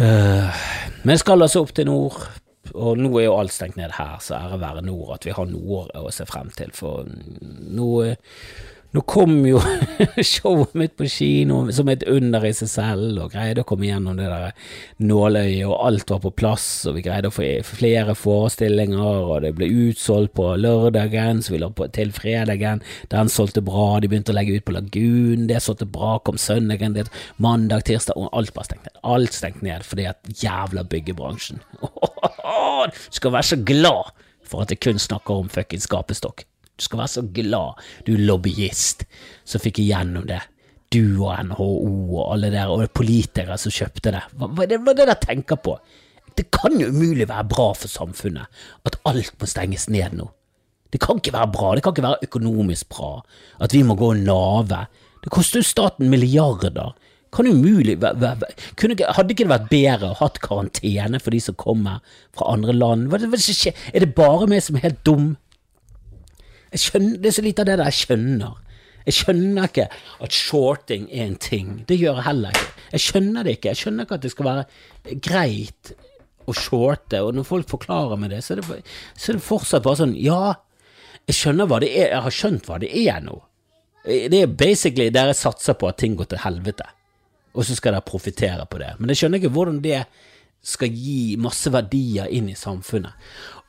[0.00, 0.62] Uh,
[1.04, 2.16] men skal altså opp til nord,
[2.72, 5.48] og nå er jo alt stengt ned her, så ære være nord at vi har
[5.50, 7.90] noe å se frem til, for nå
[8.92, 9.60] nå kom jo
[10.32, 14.18] showet mitt på kino som et under i seg selv, og greide å komme gjennom
[14.18, 14.52] det der
[15.00, 19.54] nåløyet, og alt var på plass, og vi greide å få flere forestillinger, og det
[19.56, 24.34] ble utsolgt på lørdagen, så vi lå på til fredagen, den solgte bra, de begynte
[24.34, 27.08] å legge ut på Lagunen, det solgte bra, kom søndagen, det,
[27.42, 29.00] mandag, tirsdag, og alt bare stengt ned.
[29.02, 31.64] Alt stengt ned fordi at jævla byggebransjen.
[32.82, 34.10] Du skal være så glad
[34.42, 36.42] for at jeg kun snakker om fuckings gapestokk.
[36.82, 39.06] Skal være så glad, du lobbyist,
[39.44, 40.42] som fikk igjennom det.
[40.92, 41.70] du og NHO
[42.20, 44.20] og alle der, og politikere som kjøpte det.
[44.36, 45.78] Hva, hva, hva er det dere tenker på?
[46.36, 50.28] Det kan jo umulig være bra for samfunnet at alt må stenges ned nå.
[50.92, 53.14] Det kan ikke være bra, det kan ikke være økonomisk bra
[53.64, 54.82] at vi må gå og nave.
[55.24, 56.92] Det koster jo staten milliarder.
[57.32, 62.02] Kan umulig Hadde ikke det vært bedre å hatt karantene for de som kommer
[62.36, 63.08] fra andre land?
[63.16, 65.30] Er det bare meg som er helt dum?
[66.72, 68.54] Skjønner, det er så lite av det der jeg skjønner.
[69.02, 69.88] Jeg skjønner ikke
[70.22, 71.70] at shorting er en ting.
[71.88, 72.86] Det gjør jeg heller ikke.
[72.92, 73.72] Jeg skjønner det ikke.
[73.72, 75.92] Jeg skjønner ikke at det skal være greit
[76.48, 78.80] å shorte, og når folk forklarer meg det, så er det,
[79.14, 80.56] så er det fortsatt bare sånn Ja,
[81.28, 83.36] jeg skjønner hva det er, jeg har skjønt hva det er nå.
[84.02, 86.88] Det er basically der jeg satser på at ting går til helvete,
[87.54, 88.94] og så skal dere profitere på det.
[88.98, 90.00] Men jeg skjønner ikke hvordan det
[90.62, 93.14] skal gi masse verdier inn i samfunnet.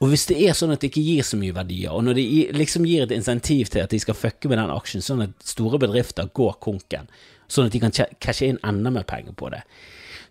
[0.03, 2.25] Og hvis det er sånn at det ikke gir så mye verdier, og når det
[2.57, 5.79] liksom gir et insentiv til at de skal fucke med den aksjen, sånn at store
[5.79, 7.07] bedrifter går konken,
[7.47, 9.61] sånn at de kan cashe inn enda mer penger på det,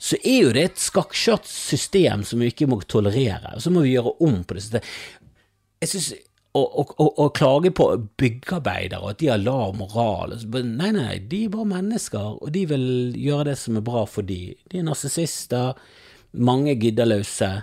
[0.02, 3.54] så er jo det et skakkjørt system som vi ikke må tolerere.
[3.54, 4.82] Og så må vi gjøre om på det.
[5.80, 6.08] Jeg synes,
[6.52, 7.87] å, klage på
[8.20, 12.66] byggearbeidere og at de har lav moral Nei, nei, de er bare mennesker, og de
[12.68, 12.85] vil
[13.16, 14.52] gjøre det som er bra for de.
[14.68, 15.78] De er narsissister,
[16.37, 17.54] mange er giddeløse.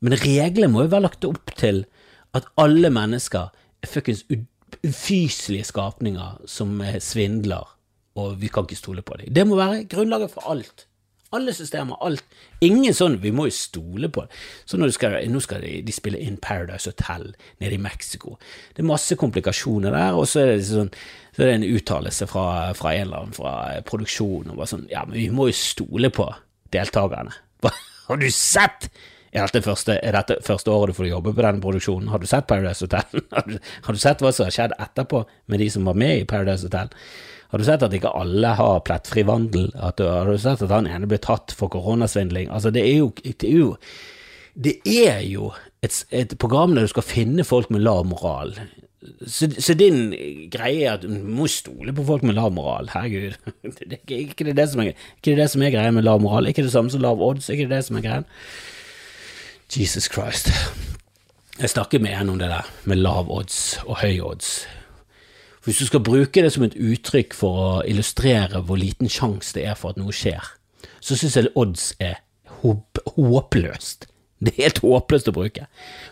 [0.00, 1.84] Men reglene må jo være lagt opp til
[2.36, 3.50] at alle mennesker
[3.82, 4.24] er fuckings
[4.86, 7.66] ufyselige skapninger som svindler,
[8.16, 9.34] og vi kan ikke stole på dem.
[9.34, 10.86] Det må være grunnlaget for alt.
[11.30, 12.24] Alle systemer, alt.
[12.66, 14.38] Ingen sånn Vi må jo stole på det.
[14.66, 17.28] Så skal, nå skal de, de, spille inn Paradise Hotel
[17.62, 18.34] nede i Mexico.
[18.74, 20.90] Det er masse komplikasjoner der, og så er det, sånn,
[21.36, 23.54] så er det en uttalelse fra, fra, en eller annen fra
[23.86, 26.26] produksjonen om sånn Ja, men vi må jo stole på
[26.74, 27.36] deltakerne.
[28.08, 28.90] Har du sett?
[29.30, 32.08] Er dette første, er dette første året du får jobbe på denne produksjonen?
[32.10, 33.22] Har du sett Paradise Hotel?
[33.36, 33.58] Har du,
[33.94, 36.90] du sett hva som har skjedd etterpå med de som var med i Paradise Hotel?
[37.50, 39.70] Har du sett at ikke alle har plettfri vandel?
[39.74, 42.50] At, har du sett at han ene ble tatt for koronasvindling?
[42.50, 43.72] Altså, det er jo, det er jo,
[44.54, 45.50] det er jo
[45.82, 48.54] et, et, program der du skal finne folk med lav moral.
[49.26, 50.12] Så, så din
[50.52, 52.90] greie er at du må stole på folk med lav moral.
[52.94, 53.38] Herregud.
[53.78, 56.50] Det det, ikke det, det, som er, ikke det som er greia med lav moral.
[56.50, 57.50] Ikke det samme som lav odds.
[57.50, 58.26] Ikke det det som er greia.
[59.76, 60.50] Jesus Christ.
[61.60, 64.66] Jeg snakker med en om det der med lav odds og høy odds.
[65.64, 69.68] Hvis du skal bruke det som et uttrykk for å illustrere hvor liten sjanse det
[69.68, 70.42] er for at noe skjer,
[71.00, 72.18] så syns jeg odds er
[72.64, 74.08] håpløst.
[74.40, 75.66] Det er helt håpløst å bruke.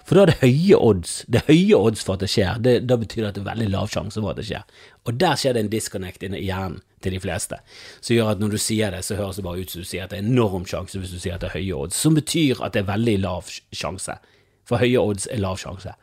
[0.05, 1.23] For da er det høye odds.
[1.27, 2.61] Det er høye odds for at det skjer.
[2.63, 4.69] Det, da betyr det at det er veldig lav sjanse for at det skjer.
[5.09, 7.59] Og der skjer det en disconnect i hjernen til de fleste,
[8.01, 10.07] som gjør at når du sier det, så høres det bare ut som du sier
[10.07, 12.63] at det er enorm sjanse hvis du sier at det er høye odds, som betyr
[12.65, 14.17] at det er veldig lav sjanse.
[14.69, 15.95] For høye odds er lav sjanse.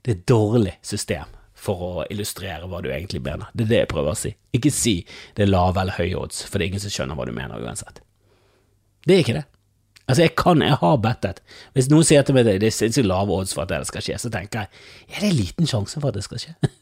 [0.00, 3.50] Det er et dårlig system for å illustrere hva du egentlig mener.
[3.52, 4.32] Det er det jeg prøver å si.
[4.56, 5.00] Ikke si
[5.36, 7.60] det er lave eller høye odds, for det er ingen som skjønner hva du mener
[7.60, 8.00] uansett.
[9.06, 9.46] Det er ikke det.
[10.10, 11.38] Altså, jeg kan, jeg har bettet.
[11.76, 14.16] Hvis noen sier til meg det er sinnssykt lave odds for at det skal skje,
[14.18, 14.70] så tenker jeg
[15.06, 16.56] ja, det er liten sjanse for at det skal skje.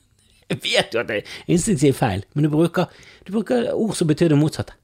[0.49, 2.89] Jeg vet jo at det er instinktivt feil, men du bruker,
[3.27, 4.77] du bruker ord som betyr det motsatte.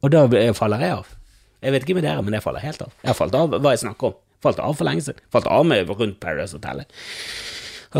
[0.00, 0.24] Og da
[0.56, 1.14] faller jeg av.
[1.60, 2.92] Jeg vet ikke med dere, men jeg faller helt av.
[3.02, 4.20] Jeg har falt av hva jeg snakker om.
[4.40, 5.20] Falt av for lenge siden.
[5.32, 6.86] Falt av med rundt Paradise Hotel.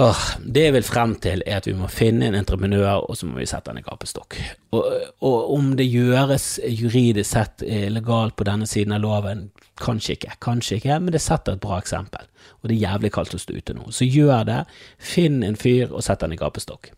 [0.00, 3.26] Åh, det jeg vil frem til, er at vi må finne en entreprenør, og så
[3.26, 4.36] må vi sette han i gapestokk.
[4.78, 4.86] Og,
[5.18, 9.48] og, om det gjøres juridisk sett legalt på denne siden av loven,
[9.82, 12.30] kanskje ikke, kanskje ikke, men det setter et bra eksempel.
[12.62, 13.90] Og det er jævlig kaldt å stå ute nå.
[13.90, 14.60] Så gjør det.
[15.02, 16.92] Finn en fyr og sett han i gapestokk.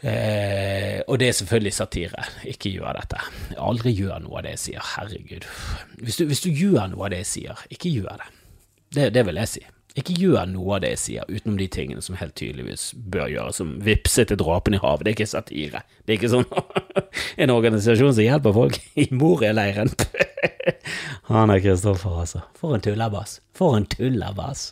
[0.00, 2.28] Eh, og det er selvfølgelig satire.
[2.48, 3.20] Ikke gjør dette.
[3.60, 4.86] Aldri gjør noe av det jeg sier.
[4.94, 5.48] Herregud.
[6.00, 8.30] Hvis du, hvis du gjør noe av det jeg sier, ikke gjør det.
[8.96, 9.66] Det, det vil jeg si.
[9.98, 13.58] Ikke gjør noe av det jeg sier, utenom de tingene som helt tydeligvis bør gjøres,
[13.58, 15.04] som vippse til dråpen i havet.
[15.04, 15.82] Det er ikke satire.
[16.06, 16.46] Det er ikke sånn
[17.42, 19.90] en organisasjon som hjelper folk i Moria-leiren.
[21.30, 22.44] Han er Kristoffer, altså.
[22.58, 23.40] For en tullebass.
[23.58, 24.70] For en tullebass.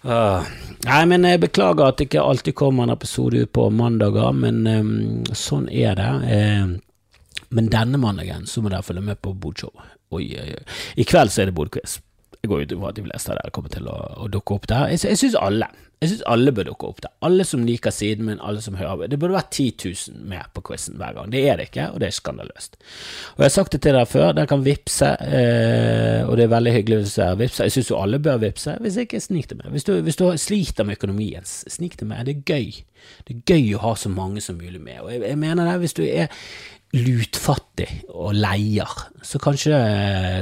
[0.00, 0.46] Uh,
[0.86, 4.62] nei, men jeg beklager at det ikke alltid kommer en episode ut på mandager, men
[4.64, 4.94] um,
[5.36, 6.12] sånn er det.
[6.24, 9.74] Uh, men denne mandagen så må dere følge med på Bodshow.
[10.14, 10.64] Oi, oi, oi.
[10.96, 11.98] I kveld så er det Bodquiz.
[12.40, 14.68] Jeg går ut ifra at de fleste av dere kommer til å, å dukke opp
[14.70, 14.88] der.
[14.94, 15.68] Jeg, jeg syns alle.
[16.00, 17.10] Jeg synes alle bør dukke opp der.
[17.28, 19.10] Alle som liker siden min, alle som hører.
[19.12, 21.28] Det burde vært 10 000 med på quizen hver gang.
[21.32, 22.78] Det er det ikke, og det er skandaløst.
[23.34, 26.54] Og Jeg har sagt det til dere før, dere kan vippse, eh, og det er
[26.54, 27.68] veldig hyggelig hvis dere vippser.
[27.68, 29.70] Jeg syns jo alle bør vippse, hvis ikke, snik det med.
[29.76, 32.24] Hvis du, hvis du sliter med økonomien, snik det med.
[32.24, 32.80] Det er gøy.
[33.28, 35.02] Det er gøy å ha så mange som mulig med.
[35.04, 36.32] Og jeg, jeg mener det, hvis du er
[36.96, 39.76] lutfattig og leier, så kanskje,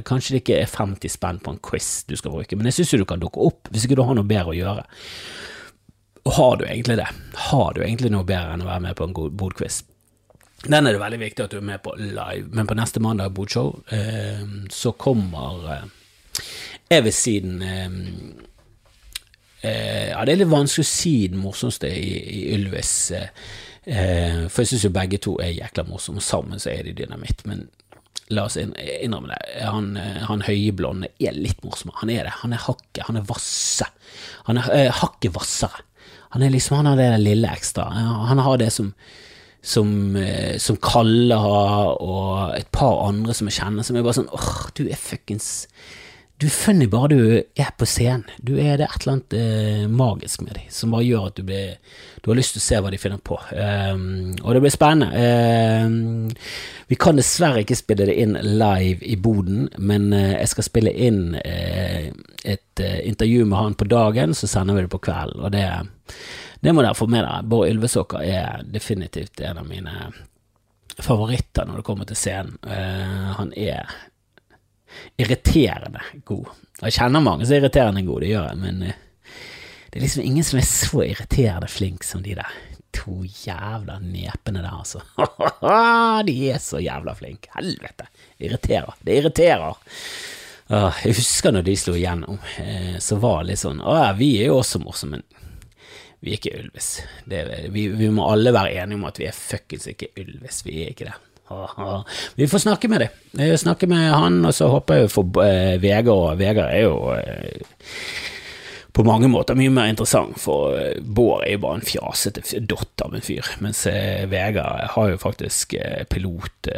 [0.09, 2.95] kanskje, det ikke er 50 spenn på en quiz du skal bruke, men jeg syns
[3.03, 4.87] du kan dukke opp hvis ikke du har noe bedre å gjøre.
[6.25, 7.09] Og har du egentlig det?
[7.49, 9.83] Har du egentlig noe bedre enn å være med på en god bodquiz?
[10.67, 13.31] Den er det veldig viktig at du er med på live, men på neste mandag
[13.37, 14.43] Bodshow eh,
[14.75, 15.85] så kommer eh,
[16.91, 17.87] Jeg vil si den eh,
[19.63, 23.31] eh, Ja, det er litt vanskelig å si den morsomste i, i Ylvis, eh,
[23.89, 26.97] eh, for jeg syns jo begge to er jækla morsomme, og sammen så er de
[27.01, 27.67] dynamitt, men
[28.29, 29.95] la oss innrømme det, han,
[30.29, 31.95] han høye blonde er litt morsom.
[32.03, 32.35] Han er det.
[32.43, 33.87] Han er hakket, han er vasse.
[34.51, 35.81] Han er hakket hvassere.
[36.35, 37.87] Han er liksom, han har det lille ekstra.
[38.29, 38.93] Han har det som
[39.63, 44.21] som, eh, som Kalle har, og et par andre som jeg kjenner, som er bare
[44.21, 45.67] sånn åh, du er fuckings
[46.39, 47.21] Du er funny bare du
[47.59, 48.29] er på scenen.
[48.39, 51.43] Du er det et eller annet eh, magisk med dem som bare gjør at du
[51.49, 53.39] blir Du har lyst til å se hva de finner på.
[53.51, 55.25] Um, og det blir spennende.
[55.83, 56.29] Um,
[56.87, 60.93] vi kan dessverre ikke spille det inn live i boden, men uh, jeg skal spille
[60.95, 62.07] inn uh,
[62.45, 65.43] et uh, intervju med han på dagen, så sender vi det på kvelden.
[65.43, 65.67] Og det
[66.63, 67.43] det må dere få med dere.
[67.47, 70.13] Bård Ylvesåker er definitivt en av mine
[70.99, 72.59] favoritter når det kommer til scenen.
[73.39, 73.87] Han er
[75.21, 76.49] irriterende god.
[76.83, 79.37] Jeg kjenner mange som er irriterende gode, det gjør jeg, men uh,
[79.89, 82.59] det er liksom ingen som er så irriterende flink som de der
[82.95, 85.03] to jævla nepene der, altså.
[86.29, 87.51] de er så jævla flinke.
[87.55, 88.09] Helvete.
[88.39, 88.95] Irriterer.
[89.01, 89.77] Det irriterer.
[90.69, 94.35] jeg husker når de slo igjennom, eh, så var det litt sånn Å ja, vi
[94.43, 95.45] er jo også morsomme, men
[96.21, 96.89] vi er ikke Ylvis.
[97.71, 100.65] Vi, vi, må alle være enige om at vi er fuckings ikke Ylvis.
[100.67, 101.17] Vi er ikke det.
[102.35, 103.57] Vi får snakke med dem.
[103.57, 106.39] Snakke med han, og så håper jeg for eh, Vegard.
[106.41, 107.63] Vegard er jo eh,
[108.93, 113.05] på mange måter mye mer interessant, for uh, Bård er jo bare en fjasete dott
[113.05, 115.77] av en fyr, mens Vegard har jo faktisk
[116.11, 116.71] pilot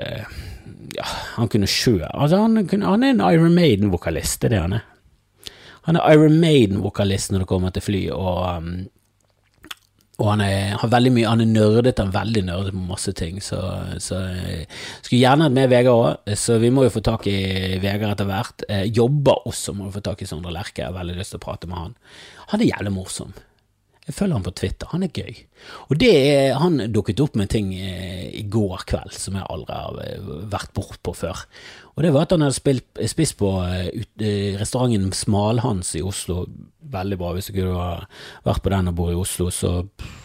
[0.99, 1.07] Ja,
[1.39, 4.87] han kunne sjø Altså, han, han er en Iron Maiden-vokalist, det er det han er.
[5.89, 8.75] Han er Iron Maiden-vokalist når det kommer til fly, og um,
[10.21, 13.15] og han er, har veldig mye, han er nerdet, han er veldig nerdet på masse
[13.17, 13.61] ting, så,
[14.03, 14.67] så jeg
[15.01, 17.39] skulle gjerne hatt med Vegard òg, så vi må jo få tak i
[17.81, 18.67] Vegard etter hvert.
[18.69, 21.41] Eh, jobber også, må vi få tak i Sondre Lerche, jeg har veldig lyst til
[21.41, 21.97] å prate med han.
[22.53, 23.33] Han er jævlig morsom.
[24.09, 25.37] Jeg følger han på Twitter, han er gøy.
[25.93, 29.77] Og det er, han dukket opp med ting eh, i går kveld som jeg aldri
[29.77, 31.43] har eh, vært bortpå før.
[31.95, 34.25] Og det var at han hadde spilt, spist på ut,
[34.57, 36.47] restauranten Smalhans i Oslo.
[36.91, 37.35] Veldig bra.
[37.37, 37.85] Hvis du kunne
[38.47, 39.75] vært på den og bor i Oslo, så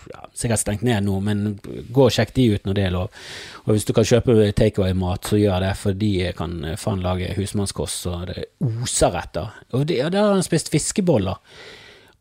[0.08, 3.22] ja, sikkert stengt ned nå, men gå og sjekk de ut når det er lov.
[3.66, 8.08] Og hvis du kan kjøpe takeaway-mat, så gjør det, for de kan faen lage husmannskost
[8.08, 9.62] så det oser etter.
[9.76, 11.44] Og der har han spist fiskeboller.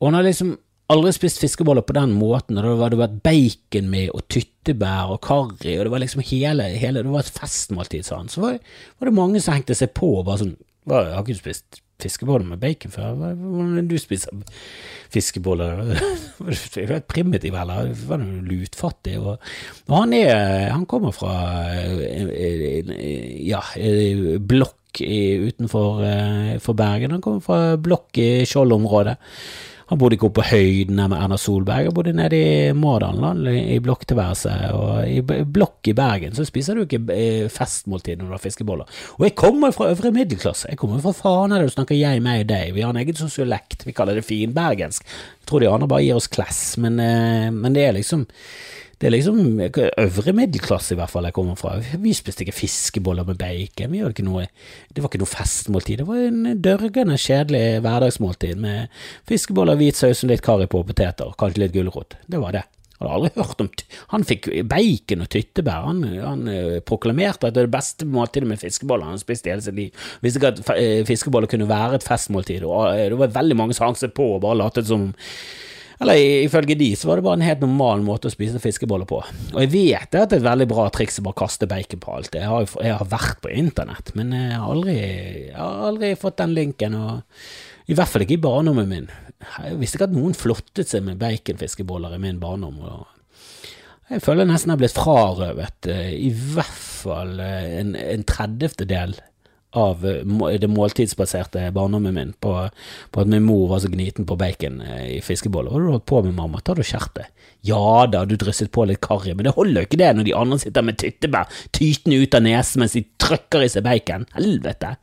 [0.01, 0.57] Og han har liksom
[0.93, 5.23] aldri spist fiskeboller på den måten, og det hadde vært bacon med, og tyttebær og
[5.25, 8.29] karri, og det var liksom hele, hele Det var et festmåltid, sa han.
[8.33, 8.61] Så var,
[8.99, 12.45] var, det mange som hengte seg på og bare sånn hva, Har ikke spist fiskeboller
[12.45, 13.17] med bacon før?
[13.17, 14.45] Hvordan du spiser
[15.15, 15.85] fiskeboller?
[16.45, 17.93] Du er helt primitiv, eller?
[17.95, 19.15] Var du lutfattig?
[19.23, 19.39] Og,
[19.89, 21.33] og han er Han kommer fra
[23.41, 23.63] ja,
[24.43, 26.03] blokk utenfor
[26.63, 27.15] for Bergen.
[27.17, 29.17] Han kommer fra blokk i Skjold-området.
[29.91, 33.79] Han bodde ikke oppe på høyden med Erna Solberg, han bodde nede i Mårdalen, i
[33.85, 34.71] blokktilværelset.
[34.73, 39.01] Og i blokk i Bergen så spiser du ikke eh, festmåltid når du har fiskeboller.
[39.19, 42.53] Og jeg kommer fra øvre middelklasse, jeg kommer fra Fana, du snakker jeg, meg og
[42.53, 42.73] deg.
[42.77, 45.05] Vi har en egen sosiolekt, vi kaller det finbergensk.
[45.05, 48.25] Jeg tror de andre bare gir oss class, men, eh, men det er liksom
[49.05, 49.41] det er liksom
[50.01, 51.75] øvre middelklasse, i hvert fall, jeg kommer fra.
[52.01, 53.91] Vi spiste ikke fiskeboller med bacon.
[53.93, 54.47] Vi ikke noe,
[54.97, 55.99] det var ikke noe festmåltid.
[56.01, 58.95] Det var en dørgende kjedelig hverdagsmåltid med
[59.29, 62.17] fiskeboller, hvit saus og litt karri på poteter, kanskje litt gulrot.
[62.25, 62.63] Det var det.
[62.95, 63.69] Hadde aldri hørt om
[64.15, 65.85] Han fikk bacon og tyttebær.
[65.91, 69.67] Han, han uh, proklamerte at det er det beste måltidet med fiskeboller han spiste hele
[69.67, 70.07] sitt liv.
[70.25, 73.77] Visste ikke at uh, fiskeboller kunne være et festmåltid, og uh, det var veldig mange
[73.77, 75.11] som hang seg på og bare latet som
[76.03, 79.21] eller ifølge de så var det bare en helt normal måte å spise fiskeboller på.
[79.53, 82.17] Og jeg vet at det er et veldig bra triks å bare kaste bacon på
[82.17, 82.35] alt.
[82.35, 84.97] Jeg har, jeg har vært på internett, men jeg har, aldri,
[85.51, 86.99] jeg har aldri fått den linken.
[86.99, 89.11] Og I hvert fall ikke i barndommen min.
[89.45, 92.81] Jeg visste ikke at noen flottet seg med baconfiskeboller i min barndom.
[94.11, 99.17] jeg føler jeg nesten har blitt frarøvet eh, i hvert fall eh, en, en tredjedel
[99.79, 102.55] av eh, det måltidsbaserte barndommen min på,
[103.11, 105.71] på, at min mor var så gniten på bacon eh, i fiskeboller.
[105.71, 106.63] Hva har du holdt på med, mamma?
[106.65, 107.33] Ta du skjertet.
[107.65, 110.37] Ja da, du drysset på litt karri, men det holder jo ikke det når de
[110.39, 114.29] andre sitter med tyttebær tytende ut av nesen mens de trykker i seg bacon.
[114.37, 114.95] Helvete!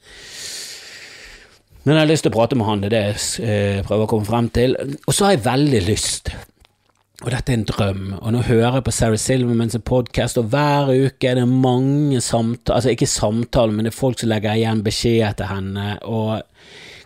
[1.81, 4.05] Men jeg har lyst til å prate med han, det er det jeg eh, prøver
[4.05, 4.77] å komme frem til.
[5.07, 6.29] Og så har jeg veldig lyst
[7.21, 8.05] og dette er en drøm.
[8.17, 12.79] Og nå hører jeg på Sarah Silvermans podkast, og hver uke er det mange samtaler
[12.79, 15.99] Altså ikke samtaler, men det er folk som legger igjen beskjed til henne.
[16.01, 16.41] Og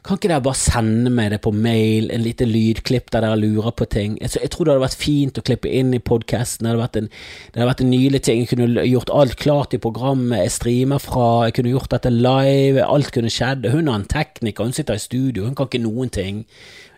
[0.05, 3.74] Kan ikke dere bare sende meg det på mail, en liten lydklipp der dere lurer
[3.74, 4.20] på ting?
[4.22, 6.70] Jeg, tror det hadde vært fint å klippe inn i podkasten.
[6.70, 8.43] Det, det hadde vært en nylig ting.
[8.43, 11.47] Jeg kunne gjort alt klart i programmet jeg streamer fra.
[11.47, 12.86] Jeg kunne gjort dette live.
[12.86, 13.66] Alt kunne skjedd.
[13.74, 16.45] Hun har en tekniker, hun sitter i studio, hun kan ikke noen ting.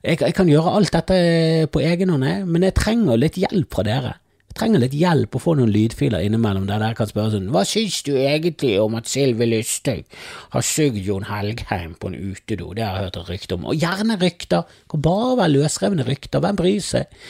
[0.08, 1.18] Jeg, jeg kan gjøre alt dette
[1.74, 4.14] på egen hånd, men jeg trenger litt hjelp fra dere
[4.48, 7.66] Jeg trenger litt hjelp å få noen lydfiler innimellom der dere kan spørre sånn Hva
[7.68, 10.08] syns du egentlig om at Sylvi Lysthaug
[10.56, 12.72] har sugd Jon Helgheim på en utedo?
[12.72, 13.68] Det har jeg hørt et rykte om.
[13.68, 14.80] Og gjerne rykter.
[14.88, 16.42] Kan bare være løsrevne rykter.
[16.46, 17.22] Hvem bryr seg?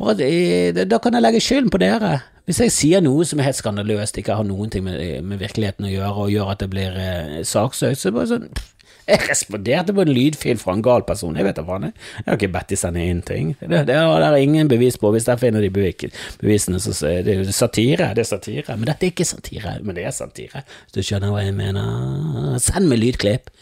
[0.00, 2.16] Bare, eh, da kan jeg legge skylden på dere.
[2.44, 5.86] Hvis jeg sier noe som er helt skandaløst, ikke har noen ting med, med virkeligheten
[5.86, 8.73] å gjøre, og gjør at det blir eh, saksøkt, så er det bare sånn pff,
[9.08, 11.36] jeg responderte på en lydfil fra en gal person.
[11.36, 11.90] Jeg vet da faen.
[11.90, 13.54] Jeg har ikke bedt de sende inn ting.
[13.60, 15.12] Det, det, er ingen bevis på.
[15.14, 18.12] Hvis der finner de bevisene, så er det satire.
[18.16, 18.76] Det er satire.
[18.78, 19.78] Men dette er ikke satire.
[19.84, 20.64] Men det er satire.
[20.86, 22.60] Hvis du skjønner hva jeg mener.
[22.62, 23.52] Send meg lydklipp.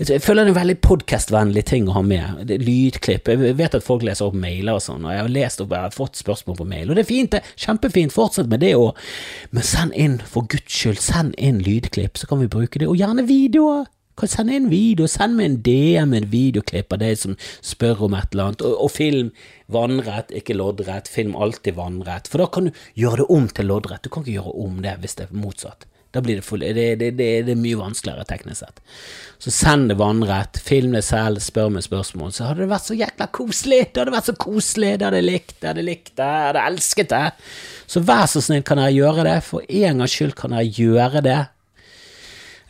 [0.00, 2.48] Jeg føler det er en veldig podkastvennlig ting å ha med.
[2.48, 3.28] Lydklipp.
[3.28, 5.84] Jeg vet at folk leser opp mailer og sånn, og jeg har lest opp, jeg
[5.84, 7.42] har fått spørsmål på mail, og det er fint, det.
[7.60, 8.14] Kjempefint.
[8.14, 8.96] Fortsett med det òg.
[9.52, 12.88] Men send inn, for guds skyld, send inn lydklipp, så kan vi bruke det.
[12.88, 13.90] Og gjerne videoer.
[14.18, 18.16] Kan sende en video, send meg en DM en videoklipp av deg som spør om
[18.18, 19.30] et eller annet, og, og film
[19.70, 24.02] vannrett, ikke loddrett, film alltid vannrett, for da kan du gjøre det om til loddrett,
[24.04, 25.86] du kan ikke gjøre om det hvis det er motsatt.
[26.10, 28.80] Da blir det, full, det, det, det, det, er mye vanskeligere teknisk sett.
[29.38, 32.96] Så send det vannrett, film det selv, spør meg spørsmål, så hadde det vært så
[32.98, 33.84] jækla koselig!
[33.92, 36.74] Det hadde vært så koselig, det hadde jeg likt, det hadde likt det, hadde jeg
[36.74, 37.22] elsket det.
[37.94, 39.36] Så vær så snill, kan dere gjøre det?
[39.46, 41.38] For en gangs skyld kan dere gjøre det.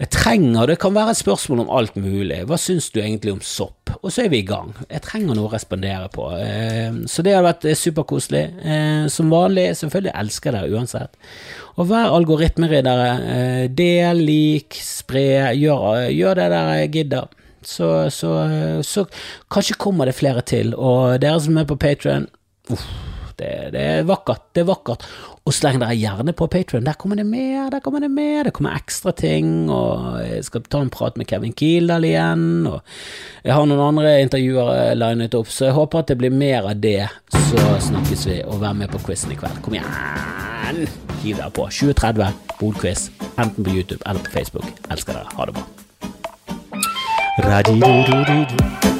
[0.00, 2.38] Jeg trenger, Det kan være et spørsmål om alt mulig.
[2.48, 3.90] Hva syns du egentlig om sopp?
[4.00, 4.72] Og så er vi i gang.
[4.88, 6.30] Jeg trenger noe å respondere på.
[6.40, 8.44] Eh, så det har vært eh, superkoselig.
[8.64, 11.20] Eh, som vanlig, selvfølgelig elsker dere uansett.
[11.76, 13.68] Og vær algoritmeriddere.
[13.76, 15.52] Del, lik, spre.
[15.60, 17.36] Gjør, gjør det dere gidder.
[17.60, 18.32] Så, så,
[18.80, 19.04] så,
[19.52, 20.72] kanskje kommer det flere til.
[20.80, 22.30] Og dere som er på Patrion,
[22.72, 22.88] uff
[23.40, 24.50] det, det, er vakkert.
[24.54, 25.06] Det er vakkert.
[25.48, 26.84] Og sleng dere gjerne på Patrion.
[26.86, 28.44] Der kommer det mer, der kommer det mer.
[28.46, 32.80] Det kommer ekstra ting, og jeg skal ta en prat med Kevin Kildahl igjen, og
[33.44, 36.78] jeg har noen andre intervjuer linet opp, så jeg håper at det blir mer av
[36.84, 37.08] det.
[37.50, 39.62] Så snakkes vi, og vær med på quizen i kveld.
[39.64, 40.86] Kom igjen!
[41.24, 41.66] Hiv dere på.
[41.66, 42.30] 2030,
[42.60, 43.10] Bodquiz.
[43.36, 44.70] Enten på YouTube eller på Facebook.
[44.90, 45.28] Elsker dere.
[45.36, 45.64] Ha det bra.
[47.38, 48.99] Radio,